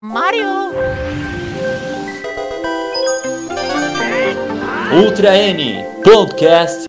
[0.00, 0.46] Mario!
[5.04, 6.88] Ultra N Podcast.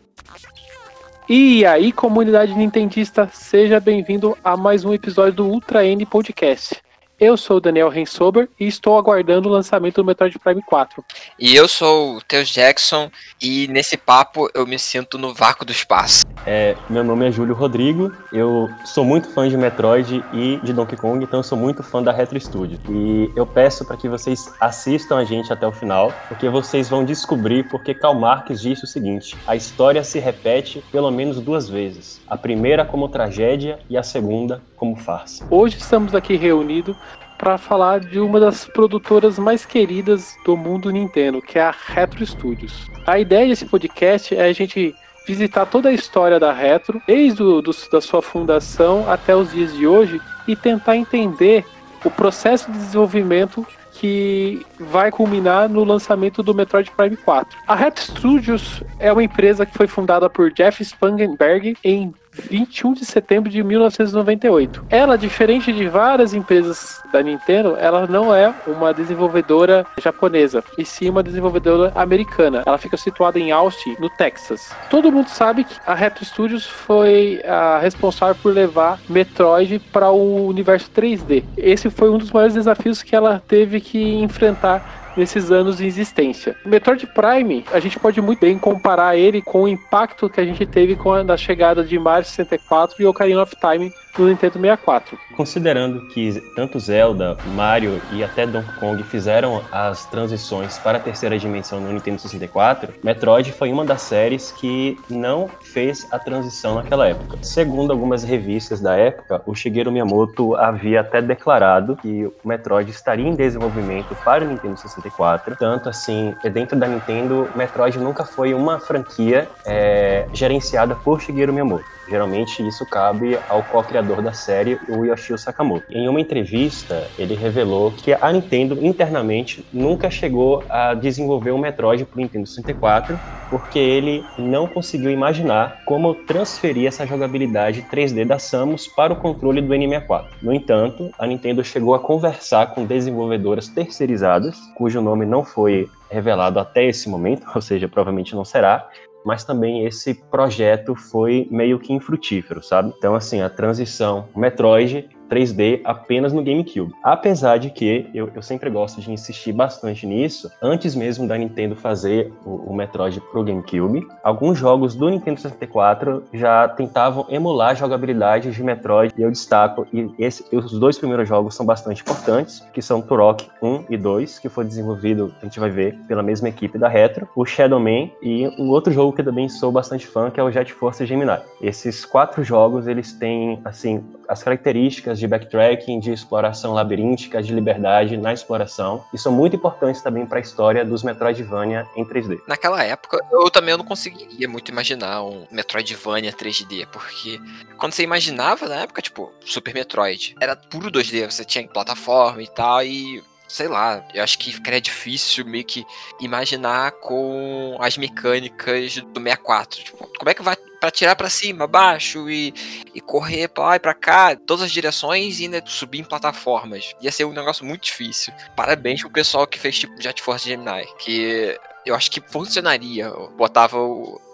[1.27, 6.79] E aí, comunidade nintendista, seja bem-vindo a mais um episódio do Ultra N Podcast.
[7.19, 11.03] Eu sou o Daniel Rensober e estou aguardando o lançamento do Metroid Prime 4.
[11.37, 15.71] E eu sou o Teus Jackson e nesse papo eu me sinto no vácuo do
[15.73, 16.25] espaço.
[16.45, 20.95] É, meu nome é Júlio Rodrigo, eu sou muito fã de Metroid e de Donkey
[20.95, 22.79] Kong, então eu sou muito fã da Retro Studio.
[22.89, 27.03] E eu peço para que vocês assistam a gente até o final, porque vocês vão
[27.03, 32.21] descobrir porque Karl Marx disse o seguinte: a história se repete pelo menos duas vezes.
[32.29, 35.45] A primeira como tragédia e a segunda como farsa.
[35.51, 36.95] Hoje estamos aqui reunidos
[37.39, 42.23] para falar de uma das produtoras mais queridas do mundo Nintendo, que é a Retro
[42.25, 42.91] Studios.
[43.07, 44.93] A ideia desse podcast é a gente
[45.25, 49.73] visitar toda a história da Retro, desde o, do, da sua fundação até os dias
[49.73, 51.65] de hoje, e tentar entender
[52.03, 57.57] o processo de desenvolvimento que vai culminar no lançamento do Metroid Prime 4.
[57.67, 63.05] A Retro Studios é uma empresa que foi fundada por Jeff Spangenberg em 21 de
[63.05, 64.85] setembro de 1998.
[64.89, 71.09] Ela, diferente de várias empresas da Nintendo, ela não é uma desenvolvedora japonesa, e sim
[71.09, 72.63] uma desenvolvedora americana.
[72.65, 74.71] Ela fica situada em Austin, no Texas.
[74.89, 80.47] Todo mundo sabe que a Retro Studios foi a responsável por levar Metroid para o
[80.47, 81.43] universo 3D.
[81.57, 86.55] Esse foi um dos maiores desafios que ela teve que enfrentar nesses anos de existência.
[86.65, 90.45] O Metroid Prime, a gente pode muito bem comparar ele com o impacto que a
[90.45, 94.59] gente teve com a da chegada de Mario 64 e Ocarina of Time no Nintendo
[94.59, 95.17] 64.
[95.35, 101.39] Considerando que tanto Zelda, Mario e até Donkey Kong fizeram as transições para a terceira
[101.39, 107.07] dimensão no Nintendo 64, Metroid foi uma das séries que não fez a transição naquela
[107.07, 107.37] época.
[107.41, 113.27] Segundo algumas revistas da época, o Shigeru Miyamoto havia até declarado que o Metroid estaria
[113.27, 115.55] em desenvolvimento para o Nintendo 64.
[115.55, 121.98] Tanto assim, dentro da Nintendo, Metroid nunca foi uma franquia é, gerenciada por Shigeru Miyamoto.
[122.09, 125.85] Geralmente isso cabe ao co-criador da série, o Yoshio Sakamoto.
[125.91, 132.05] Em uma entrevista, ele revelou que a Nintendo internamente nunca chegou a desenvolver um Metroid
[132.05, 138.37] para o Nintendo 64, porque ele não conseguiu imaginar como transferir essa jogabilidade 3D da
[138.37, 140.25] Samus para o controle do N64.
[140.41, 146.59] No entanto, a Nintendo chegou a conversar com desenvolvedoras terceirizadas, cujo nome não foi revelado
[146.59, 148.87] até esse momento, ou seja, provavelmente não será,
[149.25, 152.93] mas também esse projeto foi meio que infrutífero, sabe?
[152.97, 156.93] Então, assim, a transição Metroid 3D apenas no GameCube.
[157.03, 161.75] Apesar de que eu, eu sempre gosto de insistir bastante nisso, antes mesmo da Nintendo
[161.75, 167.73] fazer o, o Metroid pro GameCube, alguns jogos do Nintendo 64 já tentavam emular a
[167.73, 172.61] jogabilidade de Metroid, e eu destaco, e esse, os dois primeiros jogos são bastante importantes,
[172.73, 176.49] que são Turok 1 e 2, que foi desenvolvido, a gente vai ver, pela mesma
[176.49, 180.07] equipe da Retro, o Shadow Man e o outro jogo que eu também sou bastante
[180.07, 181.37] fã, que é o Jet Force Gemini.
[181.61, 188.17] Esses quatro jogos, eles têm, assim, as características de backtracking, de exploração labiríntica, de liberdade
[188.17, 192.41] na exploração, e são muito importantes também para a história dos Metroidvania em 3D.
[192.47, 197.39] Naquela época, eu também não conseguiria muito imaginar um Metroidvania 3D, porque
[197.77, 202.47] quando você imaginava na época, tipo, Super Metroid, era puro 2D, você tinha plataforma e
[202.47, 205.85] tal, e sei lá, eu acho que ficaria difícil meio que
[206.21, 209.83] imaginar com as mecânicas do 64.
[209.83, 212.53] Tipo, como é que vai para tirar para cima, baixo e,
[212.95, 216.95] e correr para lá e para cá, todas as direções e ainda subir em plataformas.
[217.01, 218.31] Ia ser um negócio muito difícil.
[218.55, 223.11] Parabéns pro pessoal que fez tipo Jet Force Gemini, que eu acho que funcionaria.
[223.35, 223.77] Botava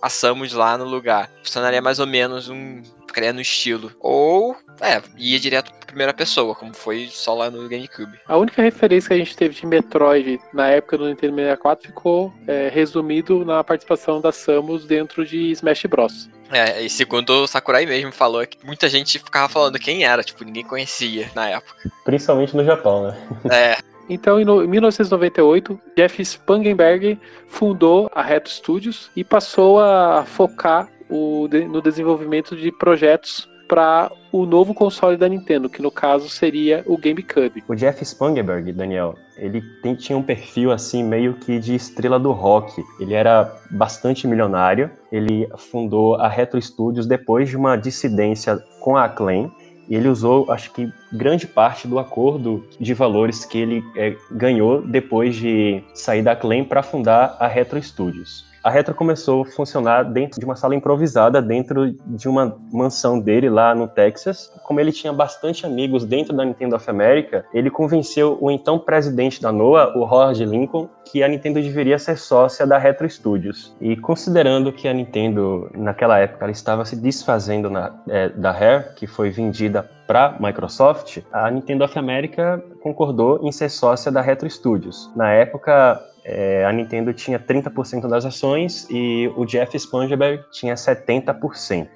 [0.02, 1.32] a Samus lá no lugar.
[1.44, 2.84] Funcionaria mais ou menos um
[3.16, 3.94] ficaria no estilo.
[4.00, 8.20] Ou, é, ia direto pra primeira pessoa, como foi só lá no GameCube.
[8.28, 12.34] A única referência que a gente teve de Metroid na época do Nintendo 64 ficou
[12.48, 16.30] é, resumido na participação da Samus dentro de Smash Bros.
[16.52, 20.44] É, e segundo o Sakurai mesmo falou que muita gente ficava falando quem era, tipo,
[20.44, 21.90] ninguém conhecia na época.
[22.04, 23.18] Principalmente no Japão, né?
[23.52, 23.96] É.
[24.08, 31.82] Então, em 1998, Jeff Spangenberg fundou a Retro Studios e passou a focar o, no
[31.82, 37.64] desenvolvimento de projetos para o novo console da Nintendo, que no caso seria o GameCube.
[37.68, 42.32] O Jeff Spangenberg, Daniel, ele tem, tinha um perfil assim meio que de estrela do
[42.32, 42.84] rock.
[43.00, 44.90] Ele era bastante milionário.
[45.12, 49.52] Ele fundou a Retro Studios depois de uma dissidência com a Acclaim.
[49.88, 54.82] E ele usou, acho que, grande parte do acordo de valores que ele é, ganhou
[54.82, 58.46] depois de sair da Acclaim para fundar a Retro Studios.
[58.66, 63.48] A Retro começou a funcionar dentro de uma sala improvisada, dentro de uma mansão dele
[63.48, 64.52] lá no Texas.
[64.64, 69.40] Como ele tinha bastante amigos dentro da Nintendo of America, ele convenceu o então presidente
[69.40, 73.76] da NOAA, o Howard Lincoln, que a Nintendo deveria ser sócia da Retro Studios.
[73.80, 78.96] E considerando que a Nintendo, naquela época, ela estava se desfazendo na, é, da Rare,
[78.96, 84.50] que foi vendida para Microsoft, a Nintendo of America concordou em ser sócia da Retro
[84.50, 85.12] Studios.
[85.16, 91.88] Na época, é, a Nintendo tinha 30% das ações e o Jeff Spangenberg tinha 70%.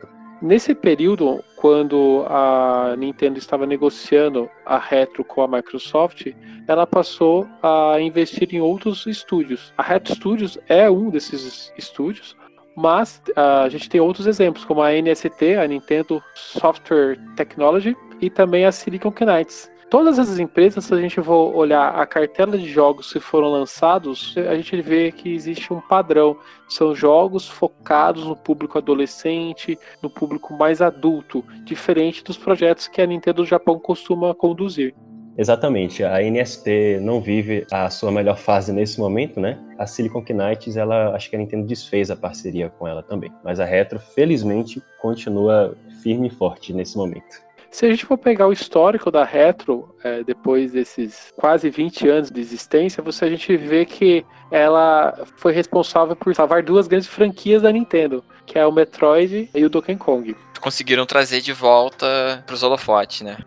[0.42, 6.28] Nesse período, quando a Nintendo estava negociando a Retro com a Microsoft,
[6.66, 9.74] ela passou a investir em outros estúdios.
[9.78, 12.38] A Retro Studios é um desses estúdios,
[12.80, 18.66] mas a gente tem outros exemplos, como a NST, a Nintendo Software Technology, e também
[18.66, 19.70] a Silicon Knights.
[19.90, 24.36] Todas essas empresas, se a gente for olhar a cartela de jogos que foram lançados,
[24.38, 26.38] a gente vê que existe um padrão.
[26.68, 33.08] São jogos focados no público adolescente, no público mais adulto, diferente dos projetos que a
[33.08, 34.94] Nintendo do Japão costuma conduzir.
[35.40, 39.58] Exatamente, a NST não vive a sua melhor fase nesse momento, né?
[39.78, 43.58] A Silicon Knights, ela acho que a Nintendo desfez a parceria com ela também, mas
[43.58, 47.42] a Retro felizmente continua firme e forte nesse momento.
[47.72, 52.30] Se a gente for pegar o histórico da Retro, é, depois desses quase 20 anos
[52.30, 57.62] de existência, você a gente vê que ela foi responsável por salvar duas grandes franquias
[57.62, 60.36] da Nintendo, que é o Metroid e o Donkey Kong.
[60.60, 63.38] Conseguiram trazer de volta para os holofotes, né?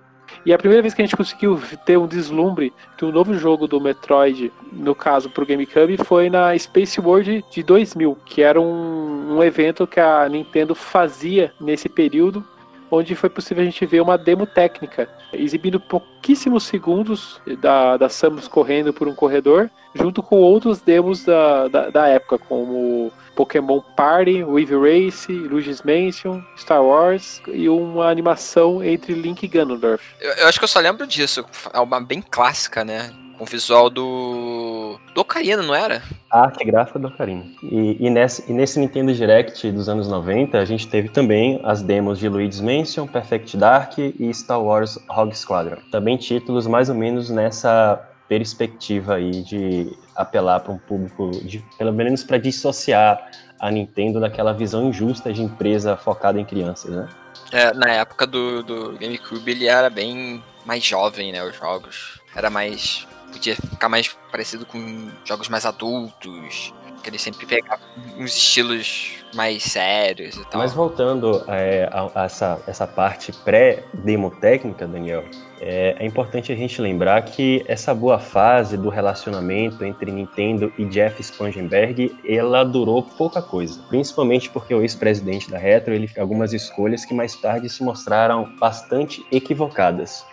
[0.44, 3.69] E a primeira vez que a gente conseguiu ter um deslumbre de um novo jogo
[3.69, 9.37] do Metroid, no caso pro GameCube, foi na Space World de 2000, que era um,
[9.37, 12.44] um evento que a Nintendo fazia nesse período
[12.93, 18.47] onde foi possível a gente ver uma demo técnica, exibindo pouquíssimos segundos da, da Samus
[18.47, 24.44] correndo por um corredor, junto com outros demos da, da, da época, como Pokémon Party,
[24.44, 30.05] Wave Race, Luigi's Mansion, Star Wars e uma animação entre Link e Ganondorf.
[30.21, 33.11] Eu, eu acho que eu só lembro disso, é uma bem clássica, né?
[33.43, 34.99] Com o visual do.
[35.15, 36.00] do Ocarina, não era?
[36.31, 37.44] A arte gráfica do Ocarina.
[37.62, 41.83] E, e, nesse, e nesse Nintendo Direct dos anos 90, a gente teve também as
[41.83, 45.79] demos de Luigi's Mansion, Perfect Dark e Star Wars Rogue Squadron.
[45.91, 51.93] Também títulos mais ou menos nessa perspectiva aí de apelar para um público, de, pelo
[51.93, 53.29] menos para dissociar
[53.59, 57.09] a Nintendo daquela visão injusta de empresa focada em crianças, né?
[57.50, 61.44] É, na época do, do GameCube ele era bem mais jovem, né?
[61.44, 62.21] Os jogos.
[62.35, 67.84] Era mais podia ficar mais parecido com jogos mais adultos, que eles sempre pegavam
[68.17, 70.61] uns estilos mais sérios e tal.
[70.61, 75.25] Mas voltando é, a, a, essa, essa parte pré-demo técnica, Daniel,
[75.61, 80.84] é, é, importante a gente lembrar que essa boa fase do relacionamento entre Nintendo e
[80.84, 83.81] Jeff Spangenberg, ela durou pouca coisa.
[83.88, 88.55] Principalmente porque o ex-presidente da Retro, ele fez algumas escolhas que mais tarde se mostraram
[88.58, 90.25] bastante equivocadas.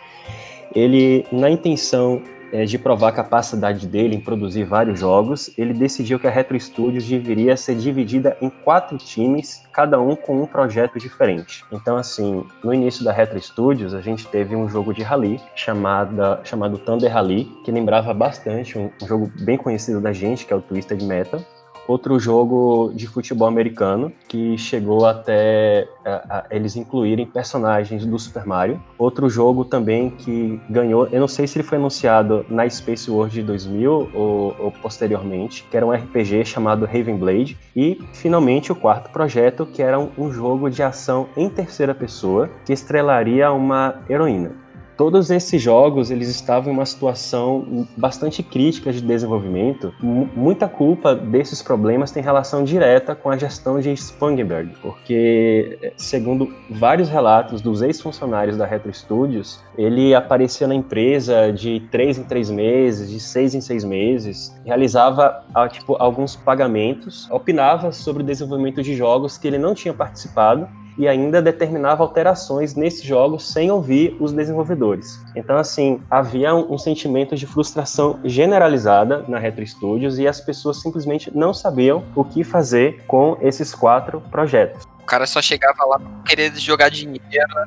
[0.75, 6.19] Ele, na intenção é, de provar a capacidade dele em produzir vários jogos, ele decidiu
[6.19, 10.99] que a Retro Studios deveria ser dividida em quatro times, cada um com um projeto
[10.99, 11.63] diferente.
[11.71, 16.41] Então, assim, no início da Retro Studios, a gente teve um jogo de rally chamada,
[16.43, 20.55] chamado Thunder Rally, que lembrava bastante um, um jogo bem conhecido da gente, que é
[20.55, 21.41] o Twisted Metal
[21.89, 28.45] outro jogo de futebol americano que chegou até a, a, eles incluírem personagens do Super
[28.45, 28.79] Mario.
[28.95, 33.33] Outro jogo também que ganhou, eu não sei se ele foi anunciado na Space World
[33.33, 37.57] de 2000 ou, ou posteriormente, que era um RPG chamado Raven Blade.
[37.75, 42.51] E finalmente o quarto projeto, que era um, um jogo de ação em terceira pessoa
[42.65, 44.68] que estrelaria uma heroína
[44.99, 49.93] todos esses jogos eles estavam em uma situação bastante crítica de desenvolvimento.
[50.03, 56.53] M muita culpa desses problemas tem relação direta com a gestão de Spangenberg, porque segundo
[56.69, 62.49] vários relatos dos ex-funcionários da Retro Studios, ele aparecia na empresa de três em três
[62.49, 68.83] meses, de seis em seis meses, realizava ah, tipo alguns pagamentos, opinava sobre o desenvolvimento
[68.83, 70.67] de jogos que ele não tinha participado
[70.99, 75.19] e ainda determinava alterações nesses jogos sem ouvir os desenvolvedores.
[75.33, 80.81] Então, assim, havia um, um sentimento de frustração generalizada na Retro Studios e as pessoas
[80.81, 86.09] simplesmente não sabiam o que fazer com esses quatro projetos cara só chegava lá pra
[86.23, 87.19] querer jogar dinheiro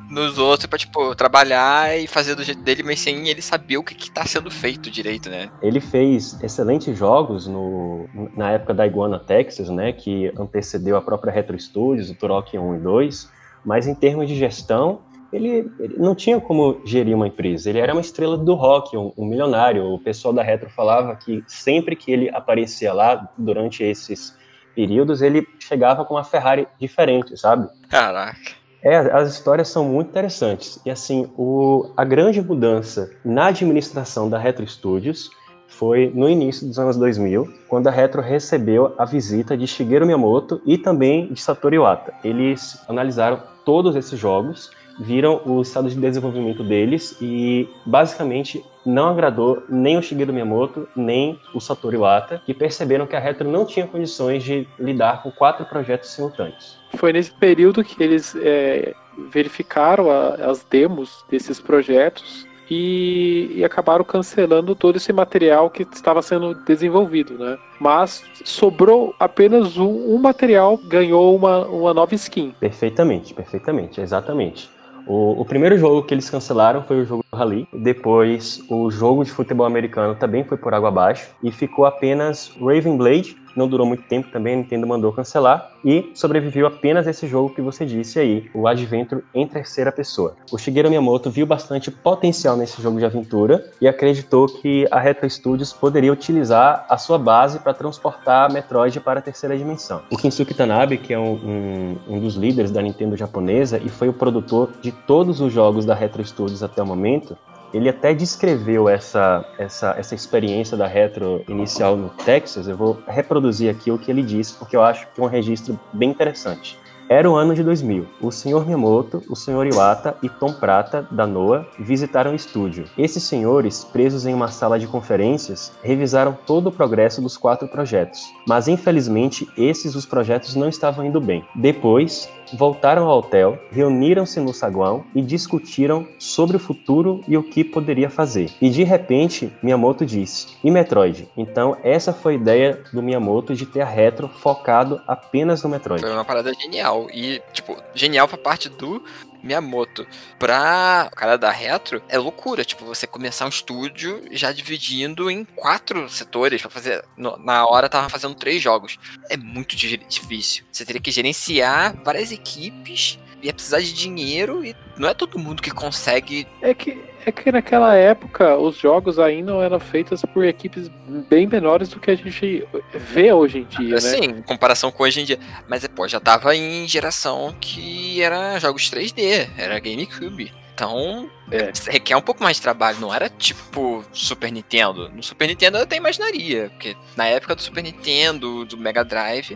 [0.09, 3.83] nos outros pra, tipo, trabalhar e fazer do jeito dele, mas sem ele saber o
[3.83, 5.49] que, que tá sendo feito direito, né?
[5.61, 8.07] Ele fez excelentes jogos no,
[8.37, 9.91] na época da Iguana Texas, né?
[9.91, 13.29] Que antecedeu a própria Retro Studios, o Turok 1 e 2,
[13.65, 15.01] mas em termos de gestão,
[15.33, 17.69] ele, ele, não tinha como gerir uma empresa.
[17.69, 19.83] Ele era uma estrela do rock, um, um, milionário.
[19.83, 24.37] O pessoal da Retro falava que sempre que ele aparecia lá, durante esses
[24.75, 27.67] períodos, ele chegava com uma Ferrari diferente, sabe?
[27.89, 28.63] Caraca.
[28.81, 30.79] É, as histórias são muito interessantes.
[30.85, 35.29] E assim, o, a grande mudança na administração da Retro Studios
[35.67, 40.61] foi no início dos anos 2000, quando a Retro recebeu a visita de Shigeru Miyamoto
[40.65, 42.13] e também de Satoru Iwata.
[42.23, 44.69] Eles analisaram todos esses jogos,
[44.99, 51.39] viram o estado de desenvolvimento deles e basicamente não agradou nem o Shigeru Miyamoto, nem
[51.53, 55.65] o Satoru Iwata, que perceberam que a Retro não tinha condições de lidar com quatro
[55.65, 56.77] projetos simultâneos.
[56.95, 58.93] Foi nesse período que eles é,
[59.29, 66.21] verificaram a, as demos desses projetos e, e, acabaram cancelando todo esse material que estava
[66.21, 67.57] sendo desenvolvido, né?
[67.79, 72.55] Mas sobrou apenas um, um material, ganhou uma, uma nova skin.
[72.59, 74.69] Perfeitamente, perfeitamente, exatamente.
[75.05, 77.67] O, o, primeiro jogo que eles cancelaram foi o jogo do Rally.
[77.73, 81.29] Depois, o jogo de futebol americano também foi por água abaixo.
[81.43, 86.11] E ficou apenas Raven Blade, não durou muito tempo também, a Nintendo mandou cancelar, e
[86.13, 90.35] sobreviveu apenas esse jogo que você disse aí, o Adventure em terceira pessoa.
[90.51, 95.29] O Shigeru Miyamoto viu bastante potencial nesse jogo de aventura e acreditou que a Retro
[95.29, 100.01] Studios poderia utilizar a sua base para transportar Metroid para a terceira dimensão.
[100.09, 104.07] O Kinsuke Tanabe, que é um, um, um dos líderes da Nintendo japonesa e foi
[104.07, 107.37] o produtor de todos os jogos da Retro Studios até o momento,
[107.73, 112.67] ele até descreveu essa, essa, essa experiência da retro inicial no Texas.
[112.67, 115.79] Eu vou reproduzir aqui o que ele disse, porque eu acho que é um registro
[115.91, 116.77] bem interessante.
[117.09, 118.07] Era o ano de 2000.
[118.21, 118.65] O Sr.
[118.65, 119.67] Miyamoto, o Sr.
[119.71, 122.85] Iwata e Tom Prata, da NOAA, visitaram o estúdio.
[122.97, 128.33] Esses senhores, presos em uma sala de conferências, revisaram todo o progresso dos quatro projetos.
[128.47, 131.45] Mas infelizmente, esses os projetos não estavam indo bem.
[131.55, 137.63] Depois, voltaram ao hotel, reuniram-se no saguão e discutiram sobre o futuro e o que
[137.63, 138.51] poderia fazer.
[138.61, 141.27] E de repente, Miyamoto disse: "E Metroid?".
[141.37, 146.01] Então, essa foi a ideia do Miyamoto de ter a retro focado apenas no Metroid.
[146.01, 149.03] Foi uma parada genial e tipo, genial pra parte do
[149.43, 150.07] Miyamoto.
[150.39, 152.63] Pra cara da Retro, é loucura.
[152.63, 157.03] Tipo, você começar um estúdio já dividindo em quatro setores para fazer.
[157.17, 158.97] No, na hora tava fazendo três jogos.
[159.29, 160.63] É muito difícil.
[160.71, 165.61] Você teria que gerenciar várias equipes ia precisar de dinheiro e não é todo mundo
[165.61, 166.47] que consegue.
[166.61, 170.89] É que, é que naquela época os jogos ainda eram feitos por equipes
[171.29, 174.39] bem menores do que a gente vê hoje em dia, Sim, né?
[174.39, 175.39] em comparação com hoje em dia.
[175.67, 180.51] Mas, pô, já tava em geração que era jogos 3D, era GameCube.
[180.73, 181.71] Então, é.
[181.91, 185.09] requer um pouco mais de trabalho, não era tipo Super Nintendo.
[185.09, 189.55] No Super Nintendo eu até imaginaria, porque na época do Super Nintendo, do Mega Drive,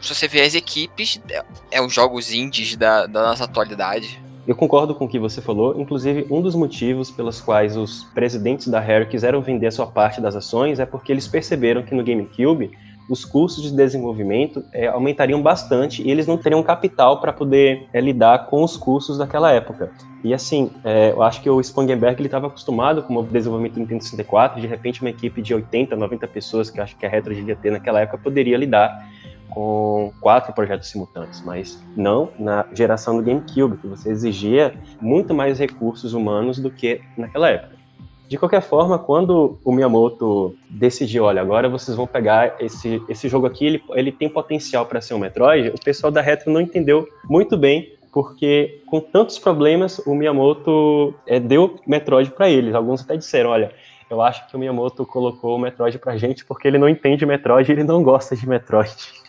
[0.00, 4.20] se você vê as equipes, é, é os jogos indies da, da nossa atualidade.
[4.50, 5.80] Eu concordo com o que você falou.
[5.80, 10.34] Inclusive, um dos motivos pelos quais os presidentes da Rare quiseram vender sua parte das
[10.34, 12.72] ações é porque eles perceberam que no GameCube
[13.08, 18.00] os custos de desenvolvimento é, aumentariam bastante e eles não teriam capital para poder é,
[18.00, 19.92] lidar com os custos daquela época.
[20.24, 24.02] E assim, é, eu acho que o Spangenberg estava acostumado com o desenvolvimento do Nintendo
[24.02, 27.54] 64, de repente uma equipe de 80, 90 pessoas, que acho que a Retro devia
[27.54, 29.08] ter naquela época, poderia lidar
[29.50, 35.58] com quatro projetos simultâneos, mas não na geração do GameCube, que você exigia muito mais
[35.58, 37.80] recursos humanos do que naquela época.
[38.28, 43.44] De qualquer forma, quando o Miyamoto decidiu, olha, agora vocês vão pegar esse, esse jogo
[43.44, 47.08] aqui, ele, ele tem potencial para ser um Metroid, o pessoal da Retro não entendeu
[47.28, 52.74] muito bem, porque com tantos problemas, o Miyamoto é, deu Metroid para eles.
[52.74, 53.72] Alguns até disseram, olha,
[54.08, 57.70] eu acho que o Miyamoto colocou o Metroid pra gente porque ele não entende Metroid
[57.70, 59.19] e ele não gosta de Metroid.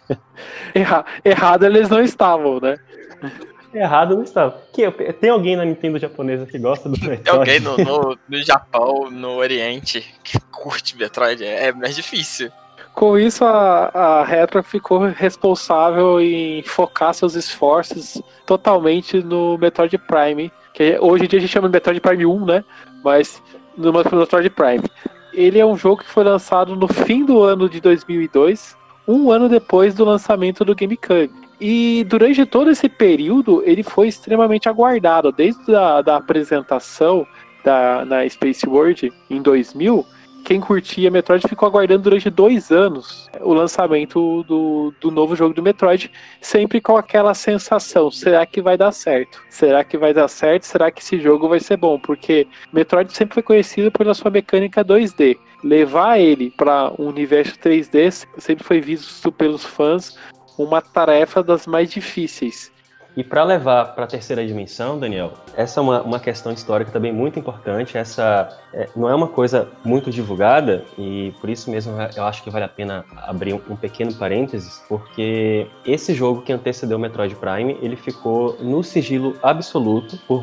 [0.73, 2.77] Erra, errado eles não estavam, né?
[3.73, 4.61] Errado não estava.
[4.73, 7.23] Que, tem alguém na Nintendo japonesa que gosta do Metroid?
[7.23, 11.43] Tem alguém no, no, no Japão, no Oriente, que curte Metroid?
[11.43, 12.51] É, é mais difícil.
[12.93, 20.51] Com isso, a, a Retro ficou responsável em focar seus esforços totalmente no Metroid Prime,
[20.73, 22.65] que hoje em dia a gente chama de Metroid Prime 1, né?
[23.03, 23.41] Mas
[23.77, 24.83] no Metroid Prime.
[25.33, 28.75] Ele é um jogo que foi lançado no fim do ano de 2002
[29.07, 31.31] um ano depois do lançamento do GameCube.
[31.59, 37.25] E durante todo esse período, ele foi extremamente aguardado, desde a da apresentação
[37.63, 40.05] da, na Space World em 2000,
[40.43, 45.63] quem curtia Metroid ficou aguardando durante dois anos o lançamento do, do novo jogo do
[45.63, 49.41] Metroid, sempre com aquela sensação: será que vai dar certo?
[49.49, 50.63] Será que vai dar certo?
[50.63, 51.99] Será que esse jogo vai ser bom?
[51.99, 55.37] Porque Metroid sempre foi conhecido pela sua mecânica 2D.
[55.63, 60.17] Levar ele para um universo 3D sempre foi visto pelos fãs
[60.57, 62.71] uma tarefa das mais difíceis.
[63.15, 67.11] E para levar para a terceira dimensão, Daniel, essa é uma, uma questão histórica também
[67.11, 67.97] muito importante.
[67.97, 72.49] Essa é, não é uma coisa muito divulgada e por isso mesmo eu acho que
[72.49, 77.35] vale a pena abrir um, um pequeno parênteses, porque esse jogo que antecedeu o Metroid
[77.35, 80.41] Prime, ele ficou no sigilo absoluto por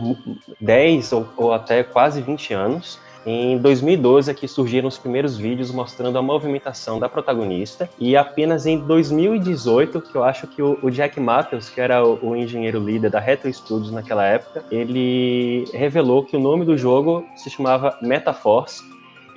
[0.61, 3.01] 10 ou, ou até quase 20 anos.
[3.31, 7.87] Em 2012 aqui surgiram os primeiros vídeos mostrando a movimentação da protagonista.
[7.99, 12.19] E apenas em 2018 que eu acho que o, o Jack Matthews, que era o,
[12.23, 17.23] o, engenheiro líder da Retro Studios naquela época, ele revelou que o nome do jogo
[17.37, 18.83] se chamava Metaforce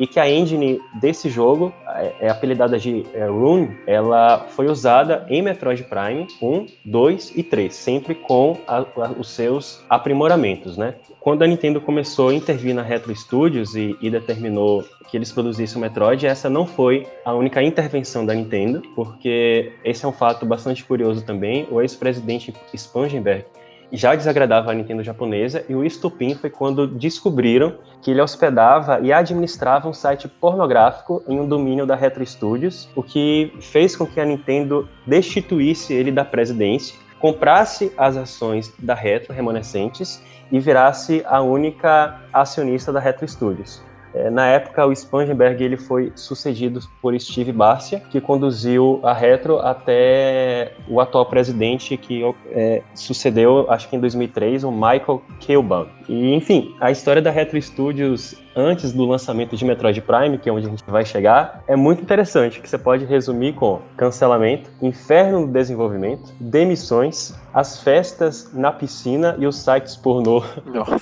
[0.02, 5.28] e que a engine desse jogo, é, é apelidada de é, Rune, ela foi usada
[5.30, 10.96] em Metroid Prime 1, 2 e 3, sempre com a, a, os seus aprimoramentos, né?
[11.20, 15.78] Quando a Nintendo começou a intervir na Retro Studios e, e determinou que eles produzissem
[15.78, 20.48] o Metroid, essa não foi a única intervenção da Nintendo, porque esse é um fato
[20.48, 21.68] bastante curioso também.
[21.70, 23.46] O ex-presidente Spangenberg
[23.92, 29.12] já desagradava a Nintendo japonesa e o estupim foi quando descobriram que ele hospedava e
[29.12, 34.20] administrava um site pornográfico em um domínio da Retro Studios, o que fez com que
[34.20, 40.22] a Nintendo destituísse ele da presidência, comprasse as ações da Retro remanescentes
[40.52, 43.91] e virasse a única acionista da Retro Studios.
[44.14, 49.60] É, na época, o Spangenberg ele foi sucedido por Steve Barcia, que conduziu a Retro
[49.60, 55.88] até o atual presidente que é, sucedeu, acho que em 2003, o Michael Kilban.
[56.10, 60.54] E, enfim, a história da Retro Studios antes do lançamento de Metroid Prime, que é
[60.54, 65.42] onde a gente vai chegar, é muito interessante, que você pode resumir com cancelamento, inferno
[65.42, 70.44] no desenvolvimento, demissões, as festas na piscina e os sites pornô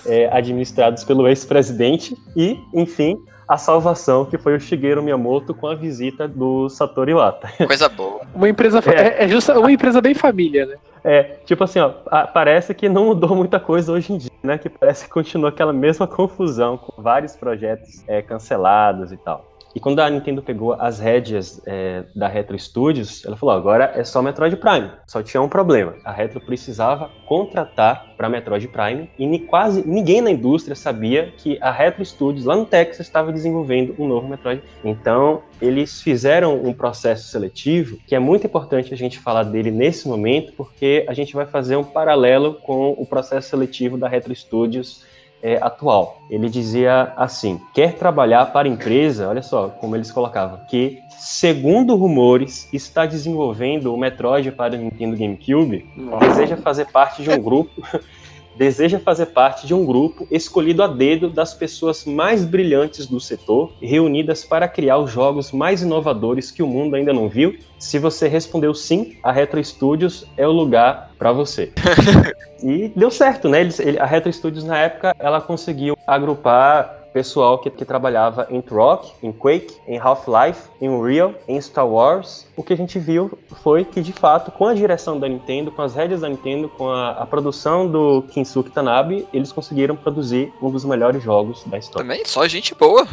[0.05, 5.73] é, administrados pelo ex-presidente e, enfim, a salvação, que foi o Shigeru Miyamoto com a
[5.73, 7.49] visita do Satoru Iwata.
[7.65, 8.21] Coisa boa.
[8.33, 8.91] Uma empresa, é.
[8.91, 10.75] É, é justa, uma empresa bem família, né?
[11.03, 11.91] É, tipo assim, ó,
[12.33, 14.57] parece que não mudou muita coisa hoje em dia, né?
[14.57, 19.48] Que parece que continua aquela mesma confusão, com vários projetos é, cancelados e tal.
[19.75, 24.03] E quando a Nintendo pegou as rédeas é, da Retro Studios, ela falou: agora é
[24.03, 24.89] só Metroid Prime.
[25.05, 30.31] Só tinha um problema: a Retro precisava contratar para Metroid Prime e quase ninguém na
[30.31, 34.61] indústria sabia que a Retro Studios lá no Texas estava desenvolvendo um novo Metroid.
[34.83, 40.07] Então eles fizeram um processo seletivo que é muito importante a gente falar dele nesse
[40.07, 45.05] momento, porque a gente vai fazer um paralelo com o processo seletivo da Retro Studios
[45.41, 46.21] é, atual.
[46.29, 52.67] Ele dizia assim: quer trabalhar para empresa, olha só como eles colocavam, que, segundo rumores,
[52.73, 55.85] está desenvolvendo o Metroid para o Nintendo GameCube,
[56.19, 57.81] deseja fazer parte de um grupo.
[58.59, 63.71] deseja fazer parte de um grupo escolhido a dedo das pessoas mais brilhantes do setor,
[63.81, 67.57] reunidas para criar os jogos mais inovadores que o mundo ainda não viu.
[67.79, 71.71] Se você respondeu sim, a Retro Studios é o lugar para você.
[72.61, 73.61] e deu certo, né?
[73.61, 78.63] Eles, ele, a Retro Studios na época ela conseguiu agrupar pessoal que, que trabalhava em
[78.69, 82.47] Rock, em Quake, em Half-Life, em Unreal, em Star Wars.
[82.55, 85.81] O que a gente viu foi que, de fato, com a direção da Nintendo, com
[85.81, 90.69] as rédeas da Nintendo, com a, a produção do Kinsuke Tanabe, eles conseguiram produzir um
[90.69, 92.07] dos melhores jogos da história.
[92.07, 93.07] Também, só gente boa.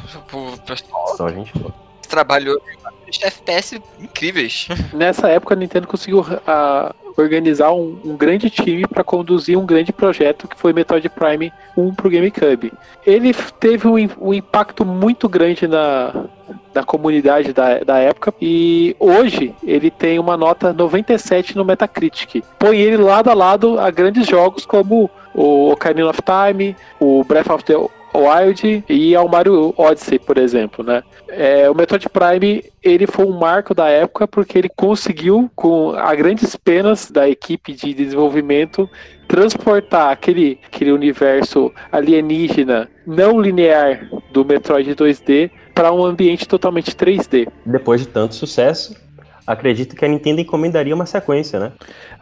[1.17, 1.75] Só gente boa.
[2.09, 2.61] Trabalhou
[3.23, 4.69] FPS incríveis.
[4.93, 9.93] Nessa época a Nintendo conseguiu uh, organizar um, um grande time para conduzir um grande
[9.93, 12.73] projeto que foi Metroid Prime 1 para o GameCube.
[13.07, 16.27] Ele teve um, um impacto muito grande na,
[16.73, 18.35] da comunidade da, da época.
[18.41, 22.45] E hoje ele tem uma nota 97 no Metacritic.
[22.59, 27.51] Põe ele lado a lado a grandes jogos como o Ocarina of Time, o Breath
[27.51, 27.75] of the
[28.17, 31.03] Wild e ao Mario Odyssey, por exemplo, né?
[31.29, 36.15] É, o Metroid Prime ele foi um marco da época porque ele conseguiu, com a
[36.15, 38.89] grandes penas da equipe de desenvolvimento,
[39.27, 47.49] transportar aquele, aquele universo alienígena não linear do Metroid 2D para um ambiente totalmente 3D.
[47.65, 48.97] Depois de tanto sucesso,
[49.47, 51.73] acredito que a Nintendo encomendaria uma sequência, né?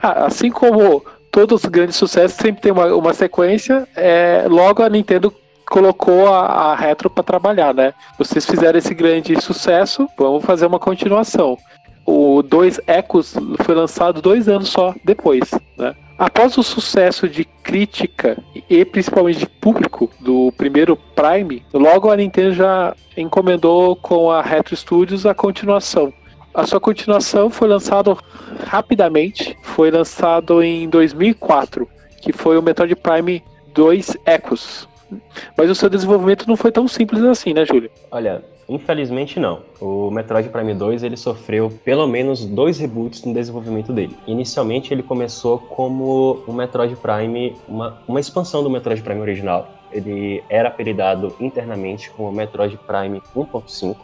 [0.02, 4.88] Ah, assim como todos os grandes sucessos sempre tem uma, uma sequência, é, logo a
[4.88, 5.34] Nintendo
[5.68, 7.94] colocou a, a Retro para trabalhar, né?
[8.18, 11.58] Vocês fizeram esse grande sucesso, vamos fazer uma continuação.
[12.06, 15.94] O 2 Ecos foi lançado dois anos só depois, né?
[16.16, 18.38] Após o sucesso de crítica
[18.70, 24.76] e principalmente de público do primeiro Prime, logo a Nintendo já encomendou com a Retro
[24.76, 26.12] Studios a continuação.
[26.54, 28.16] A sua continuação foi lançado
[28.64, 31.88] rapidamente, foi lançado em 2004,
[32.22, 33.42] que foi o Metroid Prime
[33.74, 34.88] 2 Ecos.
[35.56, 37.90] Mas o seu desenvolvimento não foi tão simples assim, né, Júlio?
[38.10, 39.60] Olha, Infelizmente não.
[39.80, 44.16] O Metroid Prime 2 ele sofreu pelo menos dois reboots no desenvolvimento dele.
[44.26, 49.68] Inicialmente ele começou como o Metroid Prime, uma, uma expansão do Metroid Prime original.
[49.92, 53.96] Ele era apelidado internamente como Metroid Prime 1.5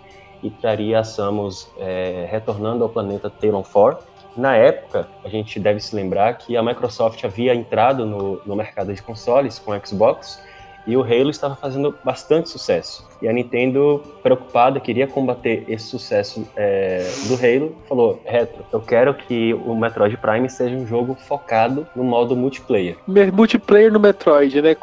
[0.42, 4.10] e traria a Samus é, retornando ao planeta Talon 4.
[4.36, 8.94] Na época, a gente deve se lembrar que a Microsoft havia entrado no, no mercado
[8.94, 10.40] de consoles com Xbox
[10.86, 13.08] e o Halo estava fazendo bastante sucesso.
[13.22, 19.12] E a Nintendo, preocupada, queria combater esse sucesso é, do Halo, falou: Retro, eu quero
[19.14, 22.96] que o Metroid Prime seja um jogo focado no modo multiplayer.
[23.06, 24.76] Multiplayer no Metroid, né?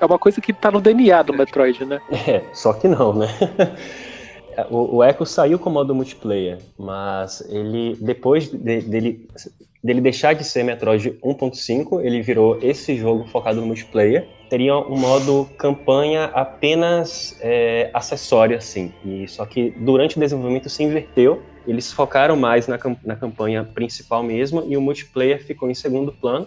[0.00, 2.00] É uma coisa que tá no DNA do Metroid, né?
[2.32, 3.26] É, só que não, né?
[4.70, 9.26] O, o Echo saiu com o modo multiplayer, mas ele, depois de, dele,
[9.82, 14.28] dele deixar de ser Metroid 1.5, ele virou esse jogo focado no multiplayer.
[14.52, 18.92] Teria um modo campanha apenas é, acessório, assim.
[19.02, 21.42] E, só que durante o desenvolvimento se inverteu.
[21.66, 26.46] Eles focaram mais na, na campanha principal mesmo e o multiplayer ficou em segundo plano.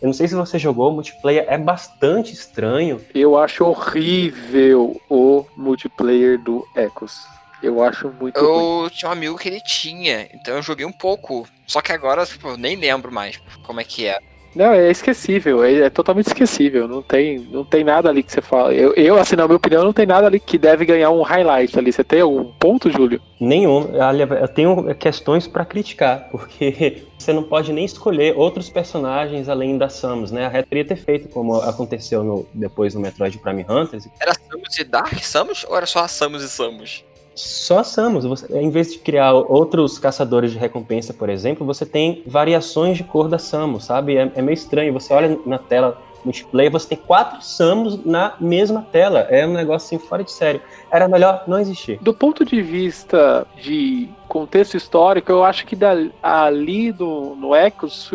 [0.00, 2.98] Eu não sei se você jogou, o multiplayer é bastante estranho.
[3.14, 7.20] Eu acho horrível o multiplayer do Echoes.
[7.62, 8.88] Eu acho muito Eu ruim.
[8.88, 11.46] tinha um amigo que ele tinha, então eu joguei um pouco.
[11.66, 14.18] Só que agora, tipo, eu nem lembro mais como é que é.
[14.54, 16.86] Não, é esquecível, é, é, totalmente esquecível.
[16.86, 18.74] Não tem, não tem nada ali que você fala.
[18.74, 21.78] Eu, eu, assim, na minha opinião, não tem nada ali que deve ganhar um highlight
[21.78, 21.90] ali.
[21.90, 23.20] Você tem algum ponto, Júlio?
[23.40, 23.88] Nenhum.
[24.40, 29.88] Eu tenho questões para criticar, porque você não pode nem escolher outros personagens além da
[29.88, 30.46] Samus, né?
[30.46, 34.06] A Red teria ter feito como aconteceu no, depois no Metroid Prime Hunters.
[34.20, 37.04] Era Samus e Dark Samus ou era só a Samus e Samus?
[37.34, 38.24] Só Samus.
[38.24, 43.04] Você, em vez de criar outros caçadores de recompensa, por exemplo, você tem variações de
[43.04, 44.16] cor da Samus, sabe?
[44.16, 44.92] É, é meio estranho.
[44.92, 49.20] Você olha na tela multiplayer, você tem quatro Samus na mesma tela.
[49.30, 50.60] É um negócio assim fora de sério.
[50.90, 51.98] Era melhor não existir.
[52.00, 55.76] Do ponto de vista de contexto histórico, eu acho que
[56.22, 58.10] ali do, no Echoes,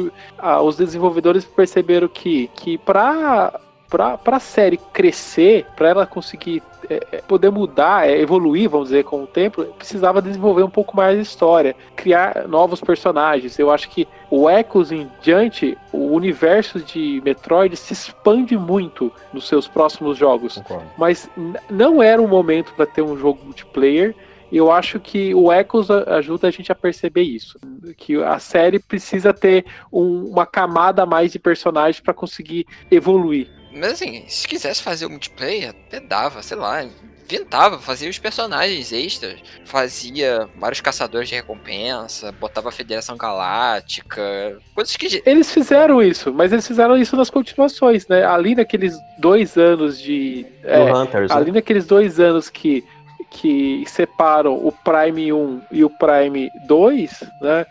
[0.64, 7.22] os desenvolvedores perceberam que, que para para a série crescer, para ela conseguir é, é,
[7.22, 11.22] poder mudar, é, evoluir, vamos dizer, com o tempo, precisava desenvolver um pouco mais a
[11.22, 13.60] história, criar novos personagens.
[13.60, 19.48] Eu acho que o Echoes em diante, o universo de Metroid se expande muito nos
[19.48, 20.56] seus próximos jogos.
[20.56, 20.86] Concordo.
[20.98, 21.30] Mas
[21.70, 24.16] não era o momento para ter um jogo multiplayer.
[24.50, 27.60] Eu acho que o Echoes ajuda a gente a perceber isso.
[27.98, 33.57] Que a série precisa ter um, uma camada a mais de personagens para conseguir evoluir.
[33.72, 36.84] Mas assim, se quisesse fazer o multiplayer, até dava, sei lá,
[37.28, 44.96] inventava, fazia os personagens extras, fazia vários caçadores de recompensa, botava a Federação Galáctica, coisas
[44.96, 45.22] que.
[45.26, 48.26] Eles fizeram isso, mas eles fizeram isso nas continuações, né?
[48.26, 50.46] Ali naqueles dois anos de.
[50.64, 51.58] É, Hunters, ali né?
[51.60, 52.84] naqueles dois anos que.
[53.30, 57.66] Que separam o Prime 1 e o Prime 2, né?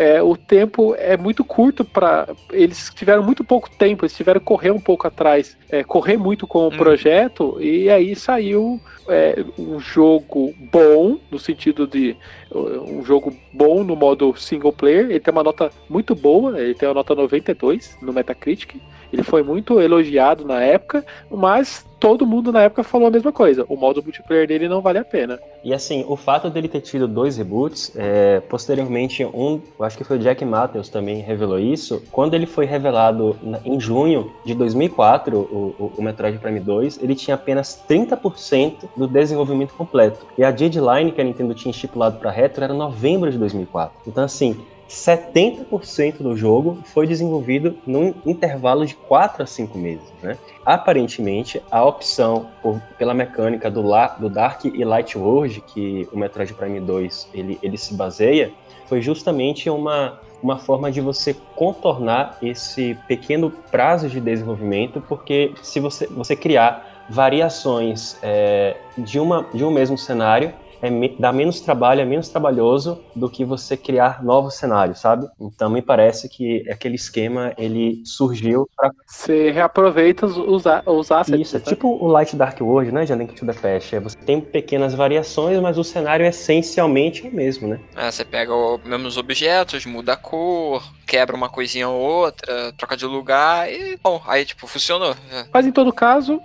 [0.00, 4.46] É, o tempo é muito curto para eles tiveram muito pouco tempo, eles tiveram que
[4.46, 6.70] correr um pouco atrás, é, correr muito com o hum.
[6.70, 12.16] projeto e aí saiu é, um jogo bom no sentido de
[12.50, 15.10] um jogo bom no modo single player.
[15.10, 18.76] Ele tem uma nota muito boa, ele tem uma nota 92 no Metacritic.
[19.12, 23.66] Ele foi muito elogiado na época, mas todo mundo na época falou a mesma coisa.
[23.68, 25.38] O modo multiplayer dele não vale a pena.
[25.62, 30.04] E assim, o fato dele ter tido dois reboots, é, posteriormente um, eu acho que
[30.04, 35.36] foi o Jack Matthews também revelou isso, quando ele foi revelado em junho de 2004,
[35.36, 40.26] o, o, o Metroid Prime 2, ele tinha apenas 30% do desenvolvimento completo.
[40.38, 44.00] E a deadline que a Nintendo tinha estipulado para Retro era novembro de 2004.
[44.06, 44.56] Então assim,
[44.90, 50.12] 70% do jogo foi desenvolvido num intervalo de 4 a 5 meses.
[50.20, 50.36] Né?
[50.66, 56.18] Aparentemente, a opção por, pela mecânica do, La, do Dark e Light World, que o
[56.18, 58.52] Metroid Prime 2 ele, ele se baseia,
[58.86, 65.78] foi justamente uma, uma forma de você contornar esse pequeno prazo de desenvolvimento, porque se
[65.78, 72.00] você, você criar variações é, de, uma, de um mesmo cenário, é, dá menos trabalho,
[72.00, 75.28] é menos trabalhoso do que você criar novos cenários, sabe?
[75.40, 81.40] Então me parece que aquele esquema ele surgiu para você reaproveita os, os, os assets.
[81.40, 81.64] Isso, é né?
[81.64, 83.94] tipo o Light Dark World, né, de Link to the Past.
[83.94, 87.80] É, você tem pequenas variações, mas o cenário é essencialmente o mesmo, né?
[87.96, 92.96] É, você pega os mesmos objetos, muda a cor, quebra uma coisinha ou outra, troca
[92.96, 95.14] de lugar e, bom, aí, tipo, funcionou.
[95.32, 95.44] É.
[95.52, 96.40] Mas em todo caso,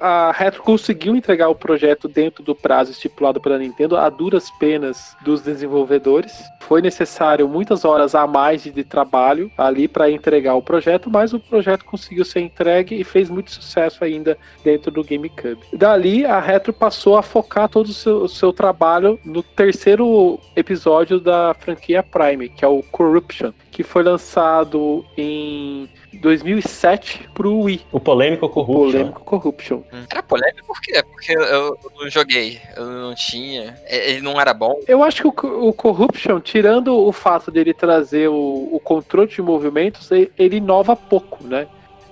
[0.00, 5.16] a Retro conseguiu entregar o projeto dentro do prazo estipulado pela Nintendo a duras penas
[5.24, 6.32] dos desenvolvedores.
[6.60, 11.40] foi necessário muitas horas a mais de, trabalho ali para entregar o projeto, mas o
[11.40, 15.60] projeto conseguiu ser entregue e fez muito sucesso ainda dentro do GameCube.
[15.72, 21.20] Dali, a Retro passou a focar todo o seu, o seu trabalho no terceiro episódio
[21.20, 27.80] da franquia Prime, que é o Corruption, que foi lançado em 2007 pro Wii.
[27.90, 28.86] O polêmico Corruption.
[28.86, 29.76] O polêmico Corruption.
[29.92, 30.04] Hum.
[30.08, 31.02] Era polêmico por quê?
[31.02, 34.78] Porque eu não joguei, eu não tinha, ele não era bom.
[34.86, 39.42] Eu acho que o, o Corruption, tirando o fato dele trazer o, o controle de
[39.42, 41.66] movimentos, ele, ele inova pouco, né?